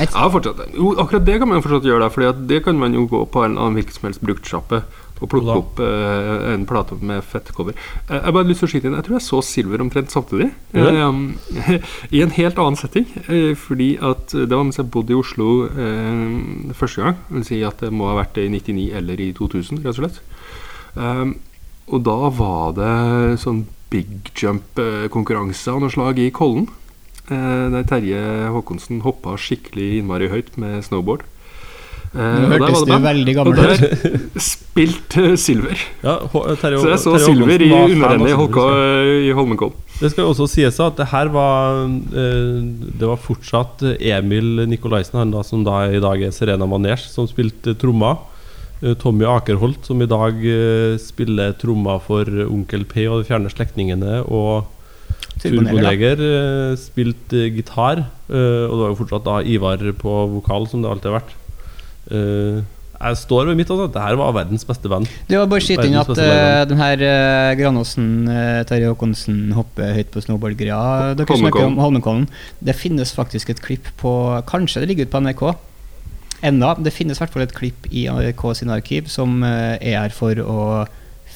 [0.00, 0.62] Ja, fortsatt.
[0.76, 3.56] Jo, akkurat det kan man fortsatt gjøre, for det kan man jo gå på en
[3.56, 4.84] annen hvilken som helst bruktsjappe
[5.20, 5.56] og plukke da?
[5.62, 7.76] opp uh, en plate med fettcover.
[8.08, 10.12] Uh, jeg bare har lyst til å skyte inn Jeg tror jeg så Silver omtrent
[10.12, 10.50] samtidig.
[10.72, 11.80] Du Eh,
[12.16, 13.06] I en helt annen setting.
[13.28, 17.18] eh, fordi at det var mens jeg bodde i Oslo eh, første gang.
[17.28, 20.00] Det vil si at det må ha vært i 99 eller i 2000, rett og
[20.00, 20.20] slett.
[20.96, 21.26] Eh,
[21.86, 26.66] og da var det sånn big jump-konkurranse av noe slag i Kollen.
[27.30, 31.26] Eh, der Terje Håkonsen hoppa skikkelig innmari høyt med snowboard.
[32.16, 33.06] Eh, Nå hørtes du det band.
[33.10, 33.64] veldig gammel ut.
[34.36, 35.82] der spilte eh, Silver.
[36.02, 36.14] Ja,
[36.62, 38.60] Terje, Så jeg så Terje Silver i underrennet i HK
[39.28, 39.82] i Holmenkollen.
[39.96, 42.56] Det skal også sies at det her var eh,
[43.00, 47.28] Det var fortsatt Emil Nikolaisen, han da som da i dag er Serena Manesh, som
[47.28, 48.14] spilte tromma.
[48.82, 53.52] Eh, Tommy Akerholt, som i dag eh, spiller tromma for Onkel P og De fjerne
[53.52, 54.22] slektningene.
[54.28, 54.72] Og
[55.40, 56.20] Turboneger.
[56.20, 58.04] Eh, spilte eh, gitar.
[58.28, 61.34] eh, og det var jo fortsatt da Ivar på vokal, som det alltid har vært.
[62.10, 62.64] Eh,
[62.96, 63.86] jeg står ved mitt, altså.
[63.92, 65.08] Det her var verdens beste band.
[65.28, 69.52] Det var bare å skyte inn at uh, den her uh, Granåsen, uh, Terje Håkonsen
[69.56, 71.12] hopper høyt på snowboardgreia.
[71.18, 72.24] Dere snakker om Holmenkollen.
[72.64, 74.12] Det finnes faktisk et klipp på
[74.48, 75.44] Kanskje det ligger ute på NRK.
[76.46, 76.72] Enda.
[76.80, 80.16] Det finnes i hvert fall et klipp i NRK sin arkiv som uh, er her
[80.16, 80.62] for å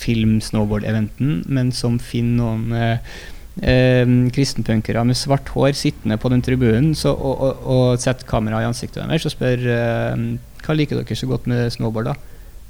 [0.01, 6.95] filme snowboard-eventen, men som finner noen uh, kristenpunkere med svart hår sittende på den tribunen
[6.97, 10.23] så, og, og, og setter kamera i ansiktet deres og spør eh,
[10.65, 12.11] hva liker dere så godt med snowboard.
[12.13, 12.15] da?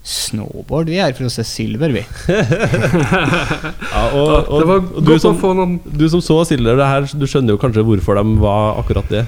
[0.07, 0.89] Snowboard?
[0.89, 2.05] Vi er her for å se Silver, vi.
[3.91, 6.79] Ja, og, og, det var og du, som, å få noen du som så Silver,
[6.79, 9.25] det her, du skjønner jo kanskje hvorfor de var akkurat det.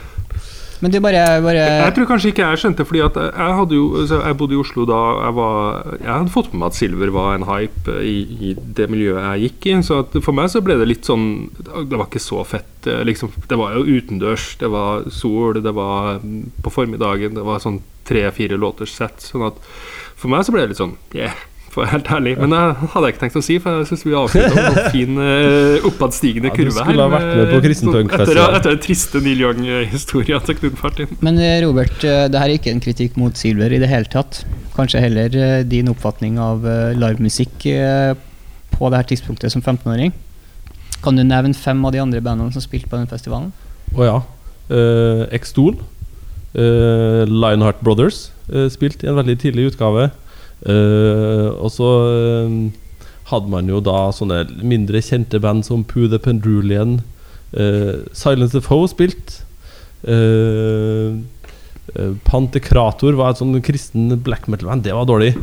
[0.83, 3.85] Men du bare, bare Jeg tror kanskje ikke jeg skjønte, fordi at jeg hadde jo
[4.01, 5.61] altså Jeg bodde i Oslo da jeg var
[6.01, 8.17] Jeg hadde fått med meg at Silver var en hype i,
[8.51, 9.77] i det miljøet jeg gikk i.
[9.87, 11.29] Så for meg så ble det litt sånn
[11.63, 12.89] Det var ikke så fett.
[12.91, 17.47] eh, Liksom, det var jo utendørs, det var sol, det var mm, på formiddagen, det
[17.47, 19.23] var sånn tre-fire låters sett.
[19.23, 19.63] Sånn at
[20.19, 21.39] for meg så ble det litt sånn Yeah.
[21.73, 22.33] For å være helt ærlig.
[22.37, 24.91] Men det hadde jeg ikke tenkt å si, for jeg syns vi avslutta med en
[24.93, 28.83] fin uh, oppadstigende Ja, du kurve skulle ha vært med på sånn Etter, etter den
[28.85, 31.15] triste Neil Young-historia til Knut Martin.
[31.25, 34.11] Men eh, Robert, eh, det her er ikke en kritikk mot Silver i det hele
[34.13, 34.43] tatt.
[34.77, 38.13] Kanskje heller eh, din oppfatning av eh, livemusikk eh,
[38.73, 40.13] på det her tidspunktet som 15-åring.
[41.03, 43.51] Kan du nevne fem av de andre bandene som spilte på den festivalen?
[43.97, 44.19] Å ja.
[44.71, 45.75] Uh, Extol.
[46.53, 50.11] Uh, Lionheart Brothers uh, spilte i en veldig tidlig utgave.
[50.63, 52.57] Eh, og så eh,
[53.33, 57.01] hadde man jo da sånne mindre kjente band som Poo the Pendrulian.
[57.53, 59.43] Uh, Silence the Foe spilt.
[60.09, 61.21] Uh,
[61.93, 64.87] uh, Pantekrator var et sånn kristen black metal-band.
[64.87, 65.35] Det var dårlig.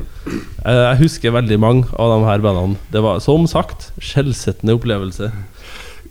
[0.65, 2.81] Uh, Jeg husker veldig mange av de her bandene.
[2.93, 5.29] Det var som sagt skjellsettende opplevelse.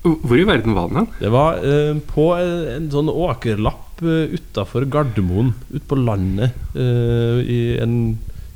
[0.03, 1.09] Hvor i verden var den?
[1.19, 7.41] Det var eh, på en, en sånn åkerlapp uh, utafor Gardermoen, ute på landet, eh,
[7.43, 7.97] i en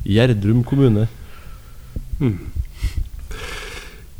[0.03, 1.07] Gjerdrum kommune.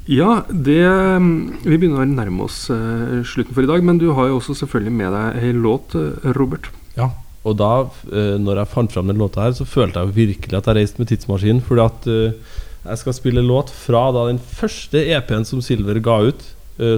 [0.06, 4.10] Ja, det mm, Vi begynner å nærme oss uh, slutten for i dag, men du
[4.17, 6.67] har jo også selvfølgelig med deg ei låt, eh, Robert.
[6.98, 7.13] Ja,
[7.48, 7.72] og da,
[8.12, 11.00] uh, når jeg fant fram den låta her, så følte jeg virkelig at jeg reiste
[11.00, 11.63] med tidsmaskinen.
[11.63, 16.19] Fordi at uh, jeg skal spille låt fra da den første EP-en som Silver ga
[16.28, 16.50] ut,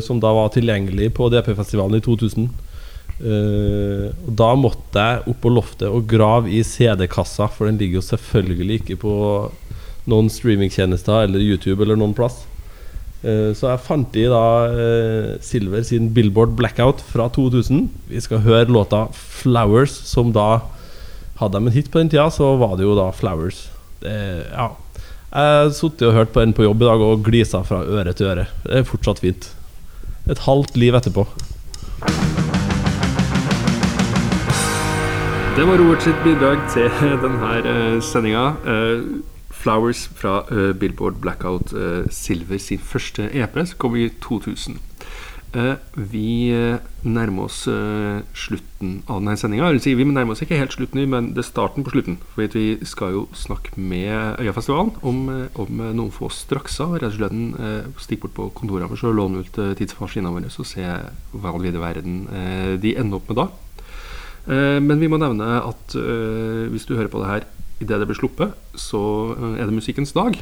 [0.01, 2.45] som da var tilgjengelig på DP-festivalen i 2000.
[3.15, 8.01] Eh, og da måtte jeg opp på loftet og grave i CD-kassa, for den ligger
[8.01, 9.15] jo selvfølgelig ikke på
[10.11, 12.43] noen streamingtjenester eller YouTube eller noen plass.
[13.25, 17.87] Uh, Så jeg fant i da uh, Silver sin Billboard Blackout fra 2000.
[18.11, 20.61] Vi skal høre låta 'Flowers', som da
[21.35, 23.65] Hadde de en hit på den tida, så var det jo da 'Flowers'.
[23.99, 24.69] Det, ja.
[25.33, 28.13] Jeg har sittet og hørt på den på jobb i dag og glisa fra øre
[28.13, 28.45] til øre.
[28.63, 29.49] Det er fortsatt fint.
[30.29, 31.25] Et halvt liv etterpå.
[35.55, 36.89] Det var Robert sitt bidrag til
[37.23, 38.49] denne sendinga.
[39.55, 44.75] Flowers fra eh, Billboard Blackout eh, Silver sin første EP, som kom i 2000.
[45.55, 49.71] Eh, vi eh, nærmer oss eh, slutten av denne sendinga.
[49.79, 52.19] Vi nærmer oss ikke helt slutten, men det er starten på slutten.
[52.35, 56.97] For vi skal jo snakke med Øyafestivalen om, eh, om eh, noen få strakser.
[56.99, 60.51] Rett og slett eh, stikke bort på kontoret våre og låne ut eh, tidsmaskinene våre
[60.51, 60.83] og se
[61.31, 63.53] hva i verden eh, de ender opp med da.
[64.45, 67.47] Eh, men vi må nevne at eh, hvis du hører på det her
[67.81, 69.01] idet det blir sluppet, så
[69.33, 70.37] eh, er det musikkens dag.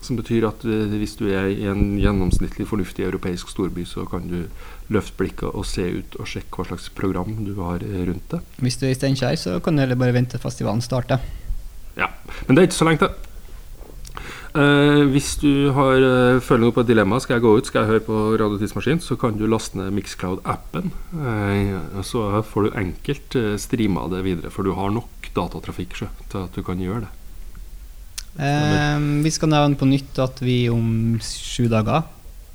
[0.00, 4.46] Som betyr at hvis du er i en gjennomsnittlig fornuftig europeisk storby, så kan du
[4.88, 8.40] løfte blikket og se ut og sjekke hva slags program du har rundt det.
[8.64, 11.20] Hvis du er i Steinkjer, så kan du heller bare vente til festivalen starter.
[12.00, 12.08] Ja,
[12.46, 13.29] Men det er ikke så lenge til.
[14.50, 17.84] Eh, hvis du har, eh, føler noe på et dilemma, skal jeg gå ut, skal
[17.84, 20.90] jeg høre på Radio Tidsmaskin, så kan du laste ned Mixcloud-appen.
[21.14, 26.08] Eh, så får du enkelt uh, streama det videre, for du har nok datatrafikk sjø,
[26.28, 27.12] til at du kan gjøre det.
[28.40, 32.02] Eh, vi skal nevne på nytt at vi om sju dager,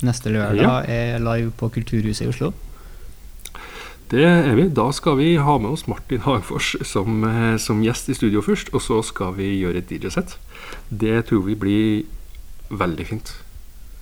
[0.04, 0.82] neste lørdag, Ja.
[0.84, 2.54] er live på Kulturhuset i Oslo.
[4.12, 4.68] Det er vi.
[4.70, 8.70] Da skal vi ha med oss Martin Hagfors som, eh, som gjest i studio først,
[8.74, 10.36] og så skal vi gjøre et DJ-sett.
[10.89, 12.06] Det tror vi blir
[12.70, 13.32] veldig fint,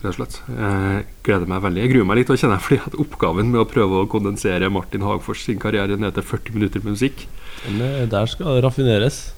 [0.02, 0.36] rett og slett.
[0.48, 1.80] Jeg gleder meg veldig.
[1.86, 5.00] Jeg gruer meg litt, og kjenner fordi at oppgaven med å prøve å kondensere Martin
[5.06, 7.26] Hagfors sin karriere ned til 40 minutter med musikk,
[7.70, 9.32] Men der skal det raffineres.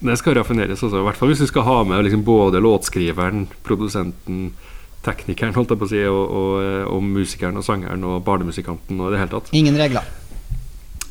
[0.00, 0.82] det skal raffineres.
[0.82, 1.00] Altså.
[1.00, 4.52] I hvert fall hvis vi skal ha med liksom både låtskriveren, produsenten,
[5.06, 9.14] teknikeren holdt jeg på å si, og, og, og musikeren og sangeren og barnemusikanten og
[9.14, 9.50] det hele tatt.
[9.56, 10.06] Ingen regler.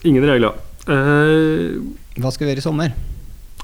[0.05, 0.57] Ingen regler.
[0.85, 1.79] Eh,
[2.21, 2.95] Hva skal vi gjøre i sommer?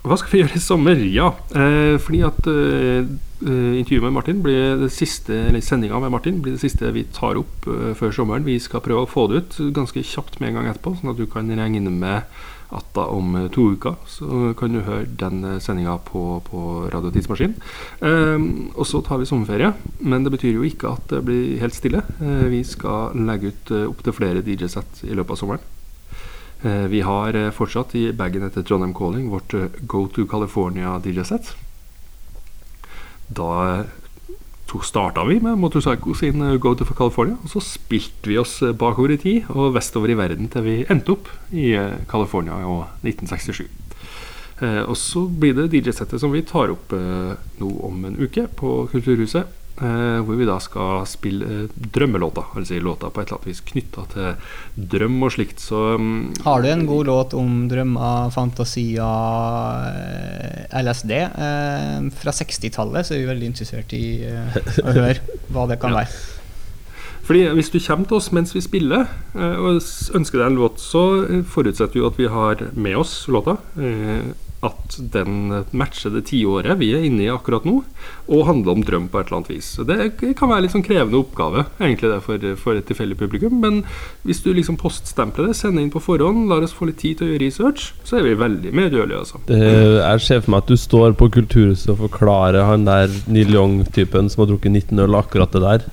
[0.01, 1.01] Hva skal vi gjøre i sommer?
[1.13, 6.09] Ja, eh, fordi at eh, eh, intervjuet med Martin blir det siste Eller sendinga med
[6.15, 8.47] Martin blir det siste vi tar opp eh, før sommeren.
[8.47, 11.21] Vi skal prøve å få det ut ganske kjapt med en gang etterpå, sånn at
[11.21, 12.25] du kan regne med
[12.71, 16.61] at da om eh, to uker så kan du høre den eh, sendinga på, på
[16.93, 17.55] Radio Tidsmaskin.
[17.99, 21.75] Eh, og så tar vi sommerferie, men det betyr jo ikke at det blir helt
[21.77, 22.03] stille.
[22.21, 25.67] Eh, vi skal legge ut eh, opptil flere DJ-sett i løpet av sommeren.
[26.63, 29.55] Eh, Vi har eh, fortsatt i bagen etter Trondheim Calling vårt
[29.89, 31.53] Go to California DJ-sett.
[33.31, 33.83] Da
[34.79, 38.71] starta vi med Motorpsycho sin eh, Go to California, og så spilte vi oss eh,
[38.71, 42.85] bakover i tid og vestover i verden til vi endte opp i eh, California og
[43.03, 43.65] 1967.
[44.61, 48.85] Eh, og så blir det DJ-settet som vi tar opp nå om en uke på
[48.93, 49.60] Kulturhuset.
[49.81, 53.61] Eh, hvor vi da skal spille eh, drømmelåter, altså låta på et eller annet vis
[53.65, 55.63] knytta til drøm og slikt.
[55.63, 61.15] Så um, Har du en god låt om drømmer, fantasier, eh, LSD?
[61.17, 65.17] Eh, fra 60-tallet så er vi veldig interessert i eh, å høre
[65.49, 66.03] hva det kan Ja.
[66.03, 66.40] være.
[67.31, 69.07] Fordi Hvis du kommer til oss mens vi spiller
[69.39, 69.79] eh, og
[70.19, 73.55] ønsker deg en låt, så eh, forutsetter vi at vi har med oss låta.
[73.79, 77.77] eh, At den matcher det tiåret vi er inne i akkurat nå,
[78.27, 79.69] og handler om drøm på et eller annet vis.
[79.87, 83.55] Det kan være litt sånn krevende oppgave egentlig det for, for et tilfeldig publikum.
[83.63, 83.79] Men
[84.27, 87.29] hvis du liksom poststempler det, sender inn på forhånd, lar oss få litt tid til
[87.29, 89.23] å gjøre research, så er vi veldig medgjørlige.
[89.23, 89.41] Altså.
[89.47, 94.29] Jeg ser for meg at du står på Kulturhuset og forklarer han der Neil Young-typen
[94.29, 95.89] som har drukket 19 øl, akkurat det der.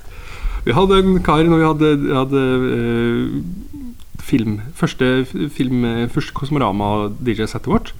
[0.65, 3.83] Vi hadde en kar når vi hadde, hadde uh,
[4.19, 7.93] film Første film Første Kosmorama-DJ-settet vårt.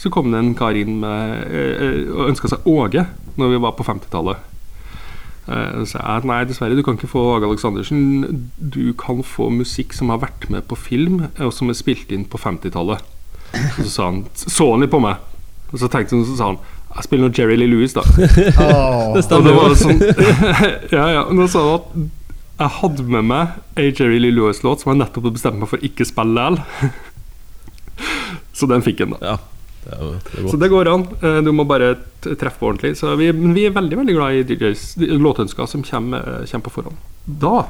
[0.00, 3.06] Så kom det en kar inn med, uh, og ønska seg Åge
[3.36, 4.40] når vi var på 50-tallet.
[5.46, 8.48] Uh, Så jeg nei, dessverre, du kan ikke få Åge Aleksandersen.
[8.58, 12.24] Du kan få musikk som har vært med på film, og som er spilt inn
[12.26, 13.04] på 50-tallet.
[13.54, 15.20] Og så sa han, så han litt på meg,
[15.70, 16.58] og så tenkte han, så sa han
[16.94, 18.02] Jeg spiller nå Jerry Lee Lewis, da.
[18.62, 19.16] Åh.
[19.16, 19.98] Og da var det sånn
[20.96, 21.24] Ja, ja.
[21.34, 21.90] Nå sa han at
[22.56, 25.82] jeg hadde med meg ei Jerry Lee Lewis-låt som jeg nettopp hadde bestemt meg for
[25.84, 26.94] ikke spille likevel.
[28.56, 29.34] Så den fikk han, da.
[29.34, 29.36] Ja,
[29.84, 31.04] det er, det er Så det går an.
[31.20, 31.90] Eh, Du må bare
[32.24, 32.94] treffe på ordentlig.
[32.96, 34.86] Så vi, men vi er veldig veldig glad i DJs
[35.20, 36.96] låtønsker som kommer, eh, kommer på forhånd.
[37.26, 37.66] Da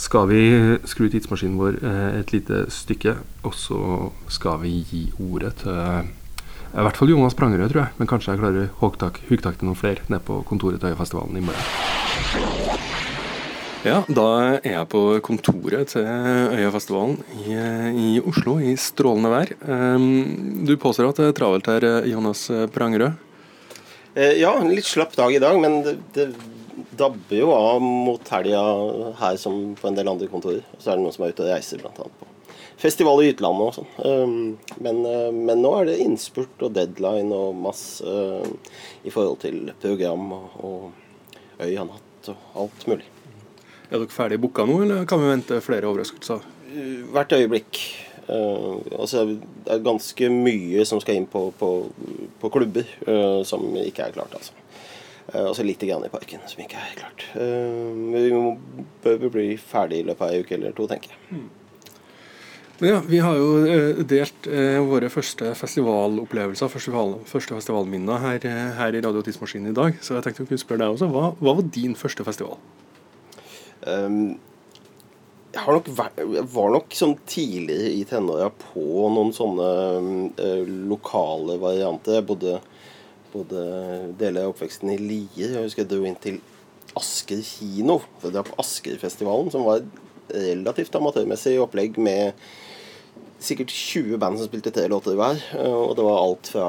[0.00, 0.42] skal vi
[0.88, 3.14] skru tidsmaskinen vår eh, et lite stykke,
[3.46, 3.80] og så
[4.32, 6.10] skal vi gi ordet til
[6.70, 7.94] i hvert fall Jonas Prangerød, tror jeg.
[7.98, 12.78] Men kanskje jeg klarer hugtak til noen flere nede på kontoret til Øyafestivalen i morgen.
[13.80, 14.26] Ja, da
[14.60, 17.56] er jeg på kontoret til Øyafestivalen i,
[17.96, 19.54] i Oslo, i strålende vær.
[19.64, 23.26] Um, du påstår at det er travelt her, Jonas Prangerød.
[24.14, 26.32] Eh, ja, en litt slapp dag i dag, men det, det
[26.98, 28.62] dabber jo av mot helga
[29.20, 30.64] her som på en del andre kontorer.
[30.74, 32.10] Og så er det noen som er ute og reiser, bl.a.
[32.10, 32.30] på
[32.80, 33.90] festival i utlandet og sånn.
[34.04, 34.34] Um,
[34.82, 39.72] men, eh, men nå er det innspurt og deadline og masse eh, i forhold til
[39.82, 43.08] program og, og natt og alt mulig.
[43.90, 46.46] Er dere ferdig booka nå, eller kan vi vente flere overraskelser?
[46.70, 47.82] Uh, hvert øyeblikk.
[48.30, 51.70] Uh, altså, det er ganske mye som skal inn på, på,
[52.40, 52.88] på klubber
[53.44, 54.36] som ikke er klart.
[54.38, 54.56] Altså.
[55.40, 57.26] Og så lite grann i parken som ikke er klart.
[57.36, 58.30] Men vi
[59.04, 61.42] bør bli ferdig i løpet av ei uke eller to, tenker jeg.
[62.80, 68.60] Ja, vi har jo eh, delt eh, våre første festivalopplevelser, festival, første festivalminner her, eh,
[68.78, 69.98] her i Radio Tidsmaskinen i dag.
[70.00, 71.08] Så jeg tenkte å kunne spørre deg også.
[71.12, 72.56] Hva, hva var din første festival?
[73.84, 74.38] Um,
[75.52, 79.68] jeg, nok jeg var nok sånn tidligere i tenåra på noen sånne
[80.40, 82.24] uh, lokale varianter.
[82.24, 82.56] Bodde,
[83.34, 83.66] bodde
[84.22, 85.52] deler av oppveksten i Lier.
[85.58, 86.40] Jeg husker jeg dro inn til
[86.96, 88.00] Asker kino.
[88.24, 89.84] For det var på Askerfestivalen, som var
[90.32, 92.32] relativt amatørmessig opplegg med
[93.40, 95.40] sikkert 20 band som spilte tre låter hver.
[95.58, 96.66] eh, Og det var alt fra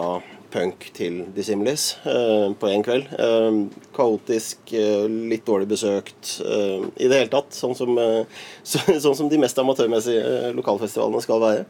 [0.52, 3.08] punk til Dissimilis eh, på én kveld.
[3.16, 3.60] Eh,
[3.96, 4.74] kaotisk,
[5.32, 7.56] litt dårlig besøkt i det hele tatt.
[7.56, 7.96] Sånn som,
[8.64, 11.66] så, sånn som de mest amatørmessige lokalfestivalene skal være.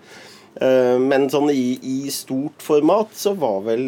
[0.99, 3.85] Men sånn i, i stort format så var vel,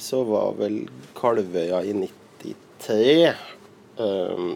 [0.00, 0.78] så var vel
[1.18, 4.46] Kalvøya i 93 eh,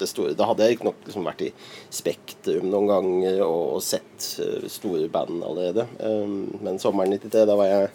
[0.00, 0.36] det store.
[0.38, 1.50] Da hadde jeg ikke nok liksom vært i
[1.94, 5.86] Spektrum noen ganger og, og sett eh, store band allerede.
[6.00, 7.92] Um, men sommeren 93, da var jeg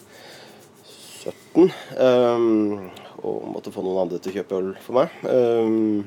[1.26, 1.70] 17.
[1.98, 2.90] um,
[3.26, 5.20] og måtte få noen andre til å kjøpe øl for meg.
[5.26, 6.04] Um,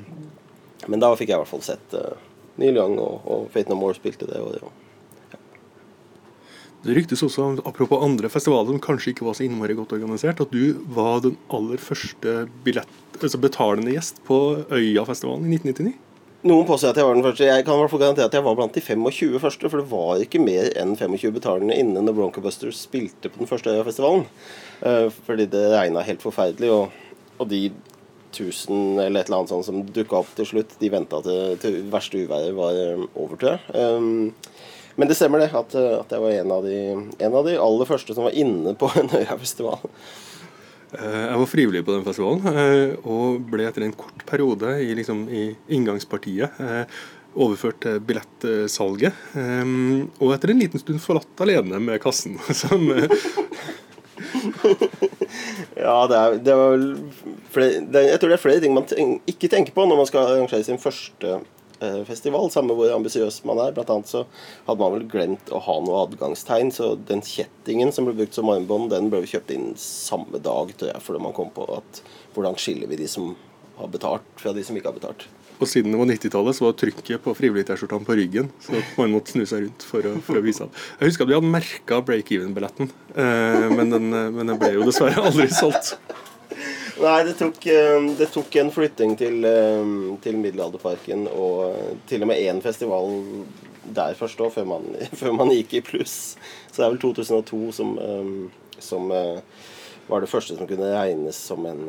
[0.87, 2.13] men da fikk jeg i hvert fall sett uh,
[2.59, 4.85] Neil Young og, og Fate No More spilte det året.
[6.79, 10.53] Det ryktes også, apropos andre festivaler som kanskje ikke var så innmari godt organisert, at
[10.53, 14.37] du var den aller første billett, altså betalende gjest på
[14.71, 15.97] Øyafestivalen i 1999.
[16.47, 17.47] Noen påstår at jeg var den første.
[17.49, 19.89] Jeg kan i hvert fall garantere at jeg var blant de 25 første, for det
[19.91, 24.23] var ikke mer enn 25 betalende inne når Bronco Busters spilte på den første Øyafestivalen.
[24.79, 26.95] Uh, fordi det regna helt forferdelig, og,
[27.43, 27.65] og de
[28.31, 31.79] 1000 eller et eller annet sånt som dukka opp til slutt, de venta til, til
[31.91, 33.75] verste uværet var eh, over, tror jeg.
[33.75, 34.31] Um,
[34.99, 36.79] men det stemmer det, at, eh, at jeg var en av, de,
[37.25, 39.89] en av de aller første som var inne på en Øyafestival.
[40.97, 44.89] Eh, Jeg var frivillig på den festivalen, eh, og ble etter en kort periode i,
[44.97, 45.43] liksom, i
[45.75, 46.99] inngangspartiet eh,
[47.39, 49.13] overført til billettsalget.
[50.19, 52.39] Og etter en liten stund forlatt alene med kassen.
[52.61, 52.89] Som,
[55.79, 56.81] Ja, det er, det er
[57.53, 60.09] flere, det, Jeg tror det er flere ting man ten, ikke tenker på når man
[60.09, 61.37] skal arrangere sin første
[62.07, 63.73] festival, samme hvor ambisiøs man er.
[63.75, 64.23] Blant annet så
[64.67, 68.51] hadde man vel glemt å ha noe adgangstegn, så den kjettingen som ble brukt som
[68.51, 72.01] armbånd, den ble kjøpt inn samme dag, tror jeg, fordi man kom på at
[72.35, 73.33] hvordan skiller vi de som
[73.79, 75.27] har betalt, fra de som ikke har betalt.
[75.59, 78.47] og siden det var 90-tallet, så var trykket på frivillig-T-skjortene på ryggen.
[78.63, 80.85] Så man måtte snu seg rundt for å, for å vise av.
[81.01, 85.19] Jeg husker at vi hadde merka break-even-billetten, eh, men, eh, men den ble jo dessverre
[85.27, 85.97] aldri solgt.
[86.99, 92.25] Nei, det tok, eh, det tok en flytting til, eh, til Middelalderparken og eh, til
[92.25, 93.13] og med én festival
[93.95, 94.67] der først òg, før,
[95.21, 96.35] før man gikk i pluss.
[96.67, 97.95] Så det er vel 2002 som,
[98.83, 101.87] som var det første som kunne regnes som en,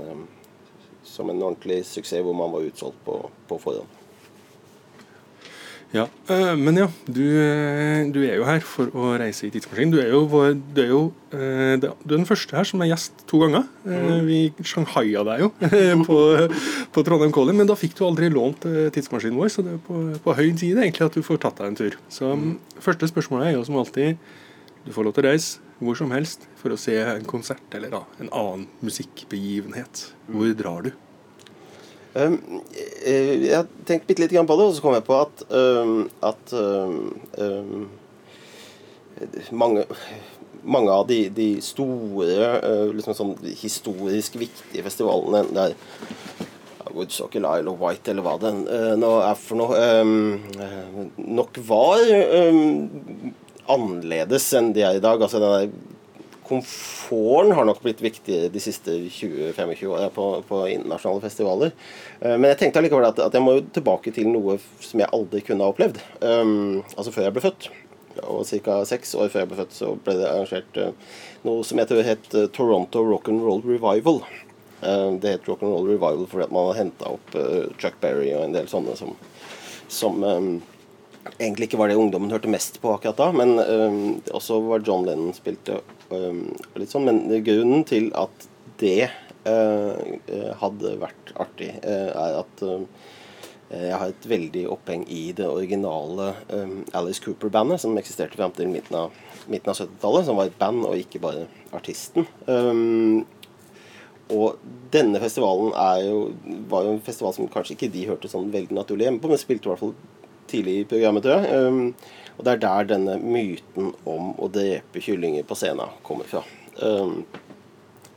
[1.03, 3.19] som en ordentlig suksess, hvor man var utsolgt på,
[3.51, 4.00] på forhånd.
[5.91, 9.91] Ja, eh, Men ja, du, eh, du er jo her for å reise i tidsmaskinen.
[9.91, 11.01] Du er jo, vår, du er jo
[11.35, 13.65] eh, du er den første her som er gjest to ganger.
[13.85, 15.51] Eh, Vi shanghaia deg jo
[16.07, 16.19] på,
[16.95, 18.63] på Trondheim Calling, men da fikk du aldri lånt
[18.95, 21.73] tidsmaskinen vår, så det er på, på høy tid egentlig at du får tatt deg
[21.73, 21.99] en tur.
[22.13, 22.55] Så mm,
[22.87, 24.15] første spørsmålet er jo som alltid
[24.87, 27.91] Du får lov til å reise hvor som helst for å se en konsert eller
[27.93, 30.11] da, en annen musikkbegivenhet.
[30.31, 30.93] Hvor drar du?
[32.15, 32.41] Um,
[33.07, 36.09] eh, jeg har tenkt bitte litt på det, og så kom jeg på at, um,
[36.27, 37.85] at um,
[39.55, 39.85] mange,
[40.67, 45.77] mange av de, de store, eh, liksom sånn historisk viktige festivalene der
[46.83, 49.79] er Woodstock eller Isle of White eller hva det eh, nå er for noe,
[51.21, 52.03] nok var
[53.71, 55.23] annerledes enn de er i dag.
[55.23, 55.71] Altså den der
[56.51, 61.71] komforten har nok blitt viktig de siste 20-25 årene på, på internasjonale festivaler.
[62.21, 65.13] Eh, Men jeg tenkte allikevel at, at jeg må jo tilbake til noe som jeg
[65.15, 66.01] aldri kunne ha opplevd.
[66.25, 67.71] Um, altså før jeg ble født.
[68.27, 68.81] Og ca.
[68.89, 72.35] seks år før jeg ble født, så ble det arrangert uh, noe som heter, het
[72.35, 74.21] eh, Toronto Rock'n'Roll Revival.
[74.83, 77.39] Uh, det het Rock'n'Roll Revival fordi at man hadde henta opp
[77.79, 79.15] Chuck Berry og en del sånne som,
[79.93, 80.55] som um,
[81.39, 85.07] egentlig ikke var det ungdommen hørte mest på akkurat da, men um, også var John
[85.09, 85.81] Lennon spilte
[86.13, 86.47] um,
[86.81, 87.09] litt sånn.
[87.09, 88.47] Men grunnen til at
[88.81, 89.11] det
[89.45, 93.11] øh, hadde vært artig, uh, er at uh,
[93.71, 98.73] jeg har et veldig oppheng i det originale um, Alice Cooper-bandet, som eksisterte frem til
[98.73, 99.19] midten av,
[99.53, 101.45] midten av 70-tallet, som var et band og ikke bare
[101.77, 102.27] artisten.
[104.31, 104.59] Og
[104.95, 105.73] denne festivalen
[106.07, 106.19] jo,
[106.71, 109.41] var jo en festival som kanskje ikke de hørte sånn veldig naturlig hjemme på, men
[109.43, 109.95] spilte i hvert fall
[110.51, 111.67] tidlig i programmet, tror jeg.
[111.67, 116.43] Um, og det er der denne myten om å drepe kyllinger på scenen kommer fra.
[116.81, 117.23] Um,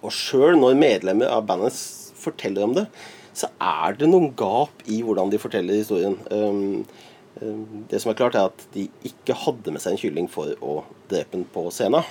[0.03, 1.75] og sjøl når medlemmer av bandet
[2.19, 2.85] forteller om det,
[3.33, 6.19] så er det noen gap i hvordan de forteller historien.
[6.31, 6.85] Um,
[7.89, 10.83] det som er klart, er at de ikke hadde med seg en kylling for å
[11.09, 12.05] drepe den på scenen.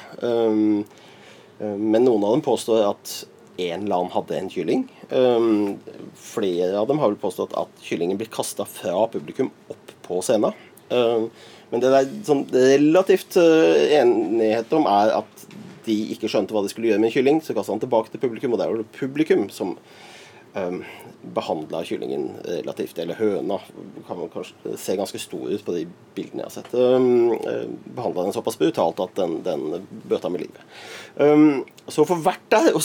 [1.63, 3.13] Men noen av dem påstår at
[3.63, 4.83] en eller annen hadde en kylling.
[6.19, 10.55] Flere av dem har vel påstått at kyllingen blir kasta fra publikum opp på scenen.
[10.93, 11.29] Um,
[11.73, 15.47] men det det er sånn relativt uh, enighet om, er at
[15.87, 18.23] de ikke skjønte hva de skulle gjøre med en kylling, så kasta han tilbake til
[18.23, 19.77] publikum, og det er jo publikum som
[20.55, 20.83] um,
[21.35, 23.59] behandla kyllingen relativt, eller høna,
[24.07, 25.85] kan man kanskje se ganske stor ut på de
[26.17, 26.73] bildene jeg har sett.
[26.75, 27.33] Um,
[27.97, 30.65] behandla den såpass brutalt at den, den bøta med livet.
[31.17, 32.83] Um, så for hvert der og,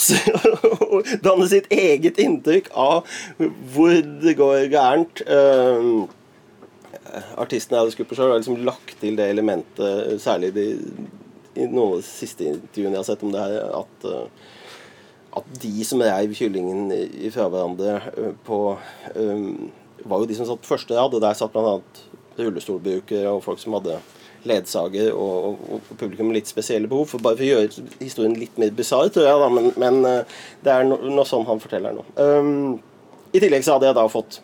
[1.26, 3.18] danne sitt eget inntrykk av
[3.74, 5.26] hvor det går gærent.
[5.26, 6.06] Um,
[7.40, 10.66] artisten Alice Cooper selv har liksom lagt til det elementet, særlig de,
[11.58, 15.50] i noen av de siste intervjuene jeg har sett om det her, at, uh, at
[15.62, 16.92] de som reiv kyllingen
[17.34, 18.60] fra hverandre uh, på
[19.16, 19.70] um,
[20.08, 21.78] var jo de som satt på første rad, og der satt bl.a.
[22.38, 23.98] rullestolbrukere og folk som hadde
[24.46, 27.08] ledsager og, og, og publikum med litt spesielle behov.
[27.10, 29.98] For bare for å gjøre historien litt mer bisarr, tror jeg, da, men, men
[30.62, 32.04] det er no, noe sånn han forteller nå.
[32.14, 32.78] Um,
[33.34, 34.38] I tillegg så hadde jeg da fått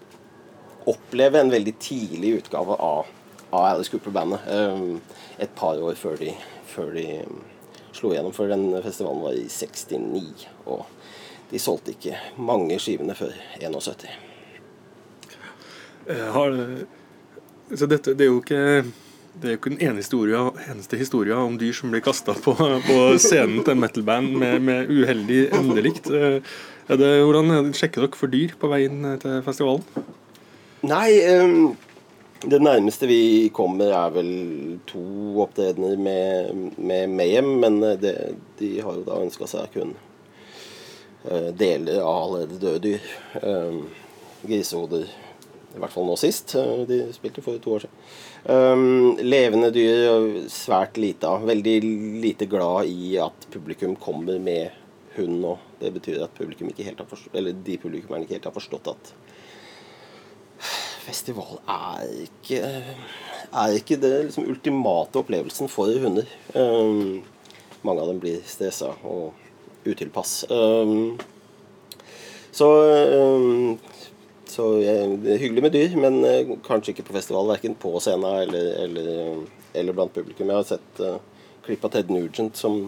[0.91, 3.11] oppleve en veldig tidlig utgave av,
[3.51, 4.49] av Alice Cooper-bandet.
[4.49, 5.01] Um,
[5.39, 6.35] et par år før de,
[6.68, 7.41] før de um,
[7.95, 10.47] slo igjennom, for den festivalen var i 69.
[10.66, 10.85] Og
[11.51, 14.09] de solgte ikke mange skivene før 71.
[16.11, 16.59] Eh, Har,
[17.72, 18.62] så dette, det er jo ikke
[19.35, 22.55] det er jo ikke den eneste historie eneste historia om dyr som blir kasta på,
[22.55, 26.11] på scenen til en metal-band med, med uheldig endelikt.
[26.11, 26.39] Eh,
[27.01, 30.05] det, hvordan er sjekker dere for dyr på vei inn til festivalen?
[30.85, 31.11] Nei,
[31.41, 31.76] um,
[32.45, 34.32] det nærmeste vi kommer er vel
[34.91, 35.01] to
[35.41, 38.12] opptredener med, med Mayhem, men eh, det,
[38.59, 39.95] de har jo da ønska seg kun
[41.24, 43.09] uh, deler av allerede døde dyr.
[43.41, 43.87] Um,
[44.45, 45.09] grisehoder,
[45.72, 46.53] i hvert fall nå sist.
[46.61, 48.05] eh, De spilte for to år siden.
[48.45, 51.49] Um, levende dyr svært lite av.
[51.49, 51.78] Veldig
[52.26, 54.68] lite glad i at publikum kommer med
[55.16, 55.57] hund nå.
[55.80, 58.93] Det betyr at publikum ikke helt har forstått, eller de publikummerne ikke helt har forstått
[58.93, 59.14] at
[61.05, 62.61] festival er ikke
[63.55, 66.28] er ikke det liksom ultimate opplevelsen for hunder.
[66.55, 67.22] Um,
[67.84, 69.34] mange av dem blir stressa og
[69.84, 70.44] utilpass.
[70.50, 71.18] Um,
[72.55, 72.70] så
[73.14, 73.76] um,
[74.55, 77.48] så jeg, det er hyggelig med dyr, men uh, kanskje ikke på festival.
[77.50, 80.50] Verken på scenen eller, eller, eller blant publikum.
[80.50, 81.16] Jeg har sett uh,
[81.66, 82.84] klipp av Ted Nugent som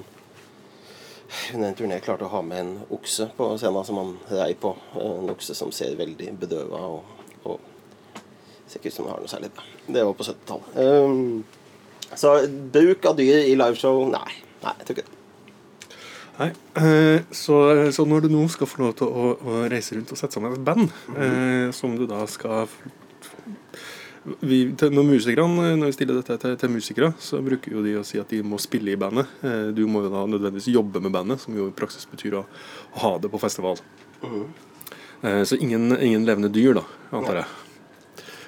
[1.55, 4.77] under en turné klarte å ha med en okse på scenen som han rei på.
[5.03, 7.17] En okse som ser veldig bedøva og,
[7.51, 7.73] og
[8.67, 9.53] ser ikke ut som det har noe særlig.
[9.87, 10.81] Det var på 70-tallet.
[10.81, 11.45] Um,
[12.17, 12.37] så
[12.73, 14.43] bruk av dyr i liveshow Nei.
[14.63, 15.13] Nei, jeg tror ikke det.
[16.37, 17.57] Nei, eh, så,
[17.97, 20.53] så når du nå skal få lov til å, å reise rundt og sette sammen
[20.53, 22.69] et band, eh, som du da skal
[24.43, 25.07] vi, til, når,
[25.79, 28.43] når vi stiller dette til, til musikere, så bruker jo de å si at de
[28.45, 29.31] må spille i bandet.
[29.47, 32.47] Eh, du må jo da nødvendigvis jobbe med bandet, som jo i praksis betyr å,
[32.93, 33.81] å ha det på festival.
[34.27, 36.85] Eh, så ingen, ingen levende dyr, da,
[37.17, 37.66] antar jeg.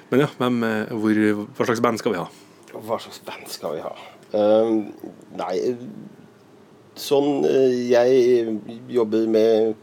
[0.09, 1.19] Men ja, hvem, eh, hvor,
[1.57, 2.29] hva slags band skal vi ha?
[2.73, 3.91] Hva slags band skal vi ha?
[4.29, 4.85] Uh,
[5.33, 5.55] nei
[6.99, 8.57] Sånn eh, jeg
[8.91, 9.77] jobber med,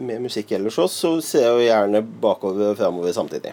[0.00, 3.52] med musikk ellers òg, så ser jeg jo gjerne bakover og framover samtidig.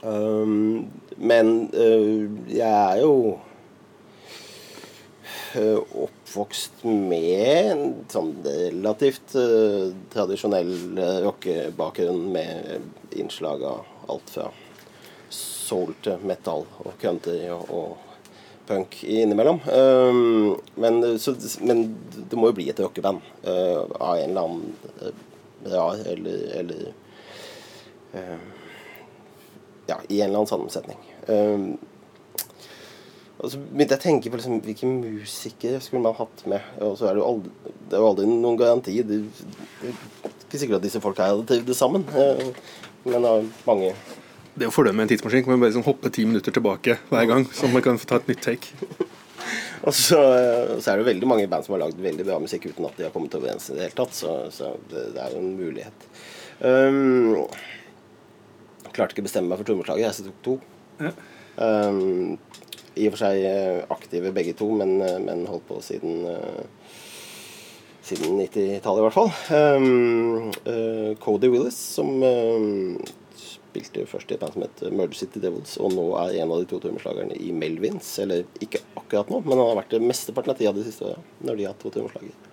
[0.00, 0.88] Um,
[1.20, 3.12] men uh, jeg er jo
[5.56, 14.50] oppvokst med en sånn relativt uh, tradisjonell eh, rockebakgrunn med innslag av alt fra
[15.32, 17.96] soul til metal og country og, og
[18.68, 19.60] punk innimellom.
[19.72, 21.34] Um, men, så,
[21.64, 21.86] men
[22.16, 25.14] det må jo bli et rockeband uh, av en eller annen
[25.68, 26.86] rar eller, eller
[28.14, 28.38] uh,
[29.88, 30.98] Ja, i en eller annen sammensetning.
[31.32, 31.78] Um,
[33.38, 36.64] og så begynte jeg å tenke på liksom, hvilke musikere skulle man hatt med.
[36.82, 38.94] Og så er det jo aldri, det er jo aldri noen garanti.
[39.06, 39.18] Det,
[39.78, 42.02] det er ikke sikkert at disse folka hadde trivdes sammen.
[42.10, 42.50] Uh,
[43.06, 43.92] men det er mange
[44.56, 45.44] Det er jo fordelen med en tidsmaskin.
[45.46, 48.18] Kan man bare liksom hoppe ti minutter tilbake hver gang, så man kan få ta
[48.18, 49.06] et nytt take.
[49.86, 50.18] Og så,
[50.82, 52.98] så er det jo veldig mange band som har lagd veldig bra musikk uten at
[52.98, 54.18] de har kommet overens i det hele tatt.
[54.18, 56.08] Så, så det, det, er jo en mulighet.
[56.58, 57.46] Um,
[58.90, 60.08] klarte ikke å bestemme meg for trommeslaget.
[60.08, 60.58] Jeg tok to.
[61.06, 61.14] Ja.
[61.58, 62.34] Um,
[62.98, 66.96] I og for seg eh, aktive begge to, men, eh, men holdt på siden uh,
[68.08, 69.30] siden 90-tallet i hvert fall.
[69.52, 72.96] Um, uh, Cody Willis, som um,
[73.38, 76.62] spilte først i et band som het Murder City Devils, og nå er en av
[76.62, 78.10] de to trommeslagerne i Melvins.
[78.22, 81.20] Eller ikke akkurat nå, men han har vært det mesteparten av tida de siste åra
[81.44, 82.44] når de har hatt to trommeslagere.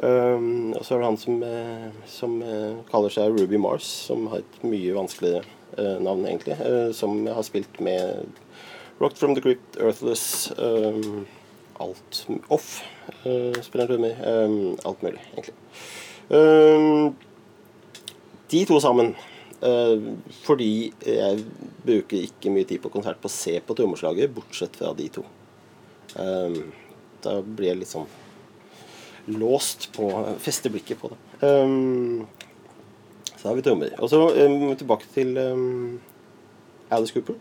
[0.00, 4.30] Um, og så er det han som, uh, som uh, kaller seg Ruby Mars, som
[4.32, 5.44] har et mye vanskeligere
[5.78, 6.56] eh, navn, egentlig.
[6.60, 8.24] eh, som har spilt med
[9.00, 11.26] Rocked from the Crypt, Earthless, um,
[11.80, 12.82] alt off.
[13.24, 14.12] Uh, spiller trommer.
[14.20, 15.54] Um, alt mulig, egentlig.
[16.28, 17.16] Um,
[18.52, 19.14] de to sammen.
[19.62, 21.40] Uh, fordi jeg
[21.86, 25.24] bruker ikke mye tid på konsert på å se på trommeslaget, bortsett fra de to.
[26.20, 26.60] Um,
[27.24, 28.08] da blir jeg litt sånn
[29.32, 30.12] låst på
[30.44, 31.22] Fester blikket på det.
[31.40, 32.26] Um,
[33.32, 33.96] så har vi trommer.
[33.96, 36.02] Og så um, tilbake til um,
[36.92, 37.40] Alice Cooper.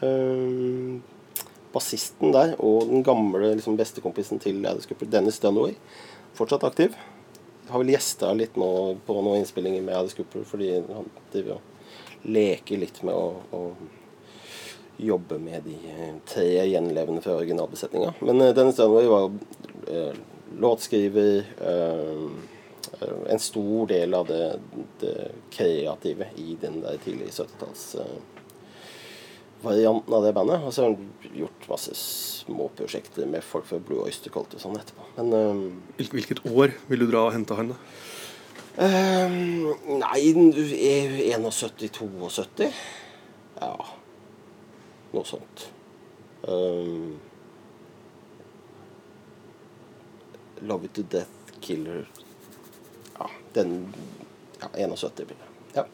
[0.00, 1.02] Um,
[1.74, 5.74] bassisten der og den gamle liksom, bestekompisen til Alice Cooper, Dennis Dunaway,
[6.38, 6.96] fortsatt aktiv.
[7.68, 8.70] Har vel gjesta litt nå
[9.04, 13.62] på noen innspillinger med Alice Cooper fordi han driver og leker litt med å, å
[14.98, 18.16] jobbe med de eh, tre gjenlevende fra originalbesetninga.
[18.24, 20.16] Men uh, Dennis Dunaway var uh,
[20.56, 22.30] låtskriver eh,
[23.28, 24.58] En stor del av det,
[25.00, 28.37] det kreative i den der tidlige 70-talls eh,
[29.62, 30.62] varianten av det bandet.
[30.64, 34.78] Og så har han gjort masse småprosjekter med folk fra Blue Oyster Cult og sånn
[34.78, 35.02] etterpå.
[35.18, 35.64] Men ehm,
[35.98, 37.78] Hvilket år vil du dra og hente han, da?
[38.84, 39.64] ehm,
[39.98, 42.70] Nei, 71-72.
[43.58, 43.74] Ja,
[45.14, 45.58] noe sånt.
[46.46, 47.16] Ehm,
[50.62, 51.30] Love It To Death,
[51.62, 52.06] Killer
[53.18, 53.94] Ja, den
[54.60, 55.46] Ja, 71 blir det.
[55.76, 55.84] Ja.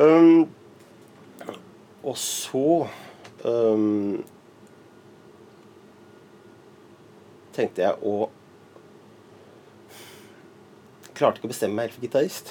[0.00, 0.46] Ehm,
[2.06, 2.86] og så
[3.44, 4.22] um,
[7.56, 8.16] tenkte jeg å
[11.16, 12.50] Klarte ikke å bestemme meg helt for gitarist.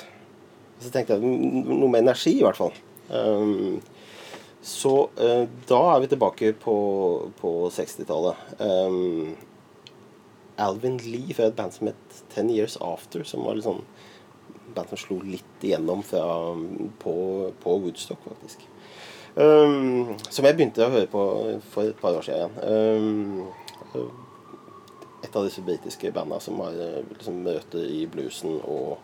[0.82, 2.72] Så tenkte jeg noe med energi, i hvert fall.
[3.14, 3.76] Um,
[4.66, 6.78] så uh, da er vi tilbake på,
[7.38, 8.56] på 60-tallet.
[8.58, 9.36] Um,
[10.66, 13.86] Alvin Lee fra et band som het Ten Years After, som var litt sånn
[14.74, 16.26] band som slo litt igjennom fra,
[17.06, 17.16] på,
[17.62, 18.66] på Woodstock, faktisk.
[19.36, 21.22] Um, som jeg begynte å høre på
[21.74, 22.54] for et par år siden.
[22.64, 24.14] Um,
[25.26, 29.00] et av disse britiske banda som har eh, liksom, røtter i bluesen og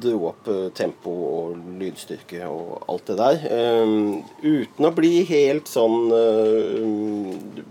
[0.00, 3.46] dro opp eh, tempo og lydstyrke og alt det der.
[3.82, 7.68] Um, uten å bli helt sånn um,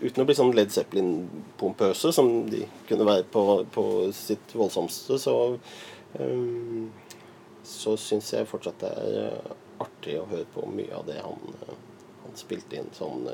[0.00, 3.82] Uten å bli sånn Led Zeppelin-pompøse, som de kunne være på, på
[4.16, 5.34] sitt voldsomste, så
[6.16, 6.86] um,
[7.68, 9.34] så syns jeg fortsatt det er
[9.80, 11.76] artig å høre på mye av det han, eh,
[12.24, 13.28] han spilte inn sånn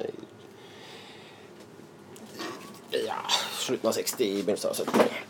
[2.90, 3.20] ja,
[3.58, 5.26] slutten av 60, begynnelsen av 70.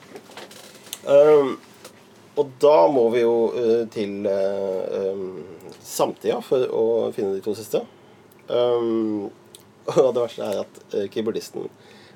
[1.07, 1.57] Um,
[2.37, 5.21] og da må vi jo uh, til uh,
[5.81, 6.87] samtida for å
[7.17, 7.83] finne de to siste.
[8.49, 9.29] Um,
[9.97, 11.69] og det verste er at uh, keyboardisten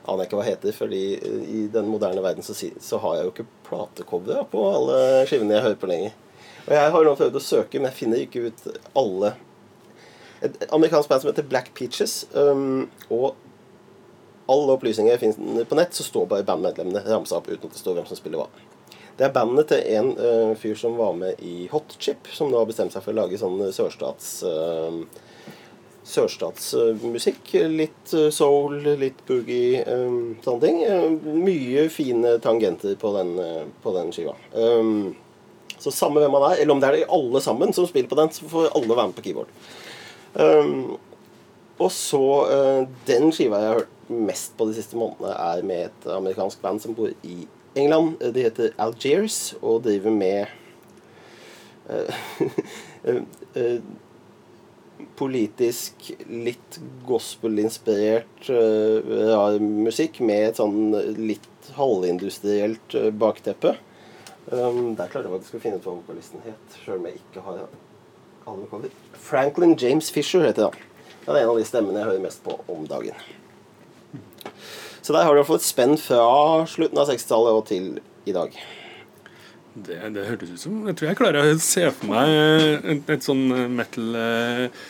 [0.09, 3.29] aner jeg ikke hva heter, fordi uh, i den moderne verden så, så har jeg
[3.29, 6.19] jo ikke platecovere på alle skivene jeg hører på lenger.
[6.67, 8.67] Og jeg har nå prøvd å søke, men jeg finner ikke ut
[8.99, 9.37] alle
[10.41, 12.23] Et amerikansk band som heter Black Peaches.
[12.33, 13.35] Um, og
[14.51, 17.83] alle opplysninger jeg finner på nett, så står bare bandmedlemmene ramsa opp uten at det
[17.83, 18.47] står hvem som spiller hva.
[19.19, 22.57] Det er bandet til en uh, fyr som var med i Hot Chip, som nå
[22.57, 24.39] har bestemt seg for å lage sånn sørstats...
[24.49, 25.05] Uh,
[26.11, 27.53] Sørstatsmusikk.
[27.69, 30.81] litt uh, soul, litt boogie, um, sånne ting.
[31.45, 33.35] Mye fine tangenter på den,
[33.85, 34.33] på den skiva.
[34.57, 35.13] Um,
[35.81, 38.19] så samme hvem man er, eller om det er de alle sammen som spiller på
[38.19, 39.55] den, så får alle være med på keyboard.
[40.35, 40.99] Um,
[41.81, 45.89] og så uh, Den skiva jeg har hørt mest på de siste månedene, er med
[45.89, 47.39] et amerikansk band som bor i
[47.79, 48.21] England.
[48.21, 50.47] De heter Algiers og driver med
[51.89, 52.15] uh,
[55.17, 63.79] politisk, litt gospel-inspirert rar musikk med et sånn litt halvindustrielt bakteppe.
[64.51, 67.45] Um, der klarte jeg faktisk å finne ut hva vokalisten het, sjøl om jeg ikke
[67.45, 68.95] har alle vokaler.
[69.15, 70.89] Franklin James Fisher heter han.
[71.21, 73.15] Det er en av de stemmene jeg hører mest på om dagen.
[75.01, 77.87] Så der har du et spenn fra slutten av 60-tallet og til
[78.27, 78.57] i dag.
[79.71, 82.33] Det, det hørtes ut som Jeg tror jeg klarer å se for meg
[82.91, 84.81] et, et sånn metal eh,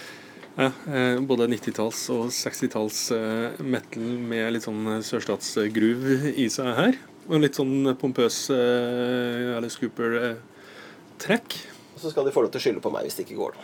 [0.57, 6.97] ja, eh, Både 90-talls- og 60-talls eh, metal med litt sånn sørstatsgroove i seg her.
[7.29, 11.59] Og litt sånn pompøs uh, Alice Cooper-trekk.
[11.95, 13.59] Og så skal de få lov til å skylde på meg hvis det ikke går.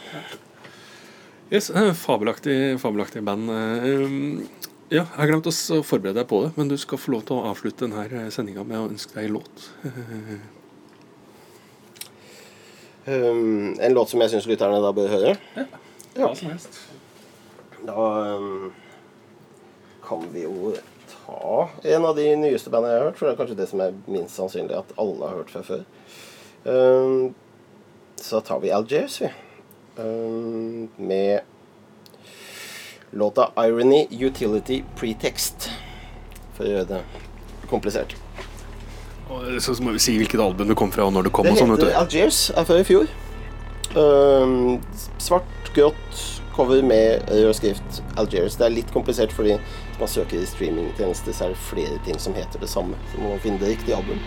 [1.47, 3.51] Yes, eh, fabelaktig, fabelaktig band.
[3.51, 7.25] eh, Ja, jeg har glemt å forberede deg på det, men du skal få lov
[7.27, 9.71] til å avslutte denne sendinga med å ønske deg en låt.
[13.07, 15.37] Um, en låt som jeg syns lytterne da bør høre.
[15.55, 15.67] Ja.
[16.17, 16.81] Hva som helst.
[17.87, 18.73] Da um,
[20.03, 20.73] kan vi jo
[21.27, 23.83] ta en av de nyeste bandene jeg har hørt, for det er kanskje det som
[23.83, 25.83] er minst sannsynlig at alle har hørt fra før.
[26.67, 27.35] Um,
[28.23, 29.31] så tar vi Algiers, vi.
[29.97, 31.41] Um, med
[33.11, 35.71] låta 'Irony Utility Pretext'.
[36.55, 37.03] For å gjøre det
[37.71, 38.17] komplisert.
[39.61, 41.45] Så må vi si hvilket album det kom fra, og når det kom.
[41.45, 41.97] Det sånn, heter du.
[41.99, 43.11] Algiers, er fra i fjor.
[43.97, 44.79] Um,
[45.19, 46.23] svart, grått
[46.57, 48.57] cover med rød skrift Algiers.
[48.57, 49.59] Det er litt komplisert fordi
[50.01, 52.99] man søker i streamingtjenester, så er det flere ting som heter det samme.
[53.13, 54.21] Så må man finne det riktige album.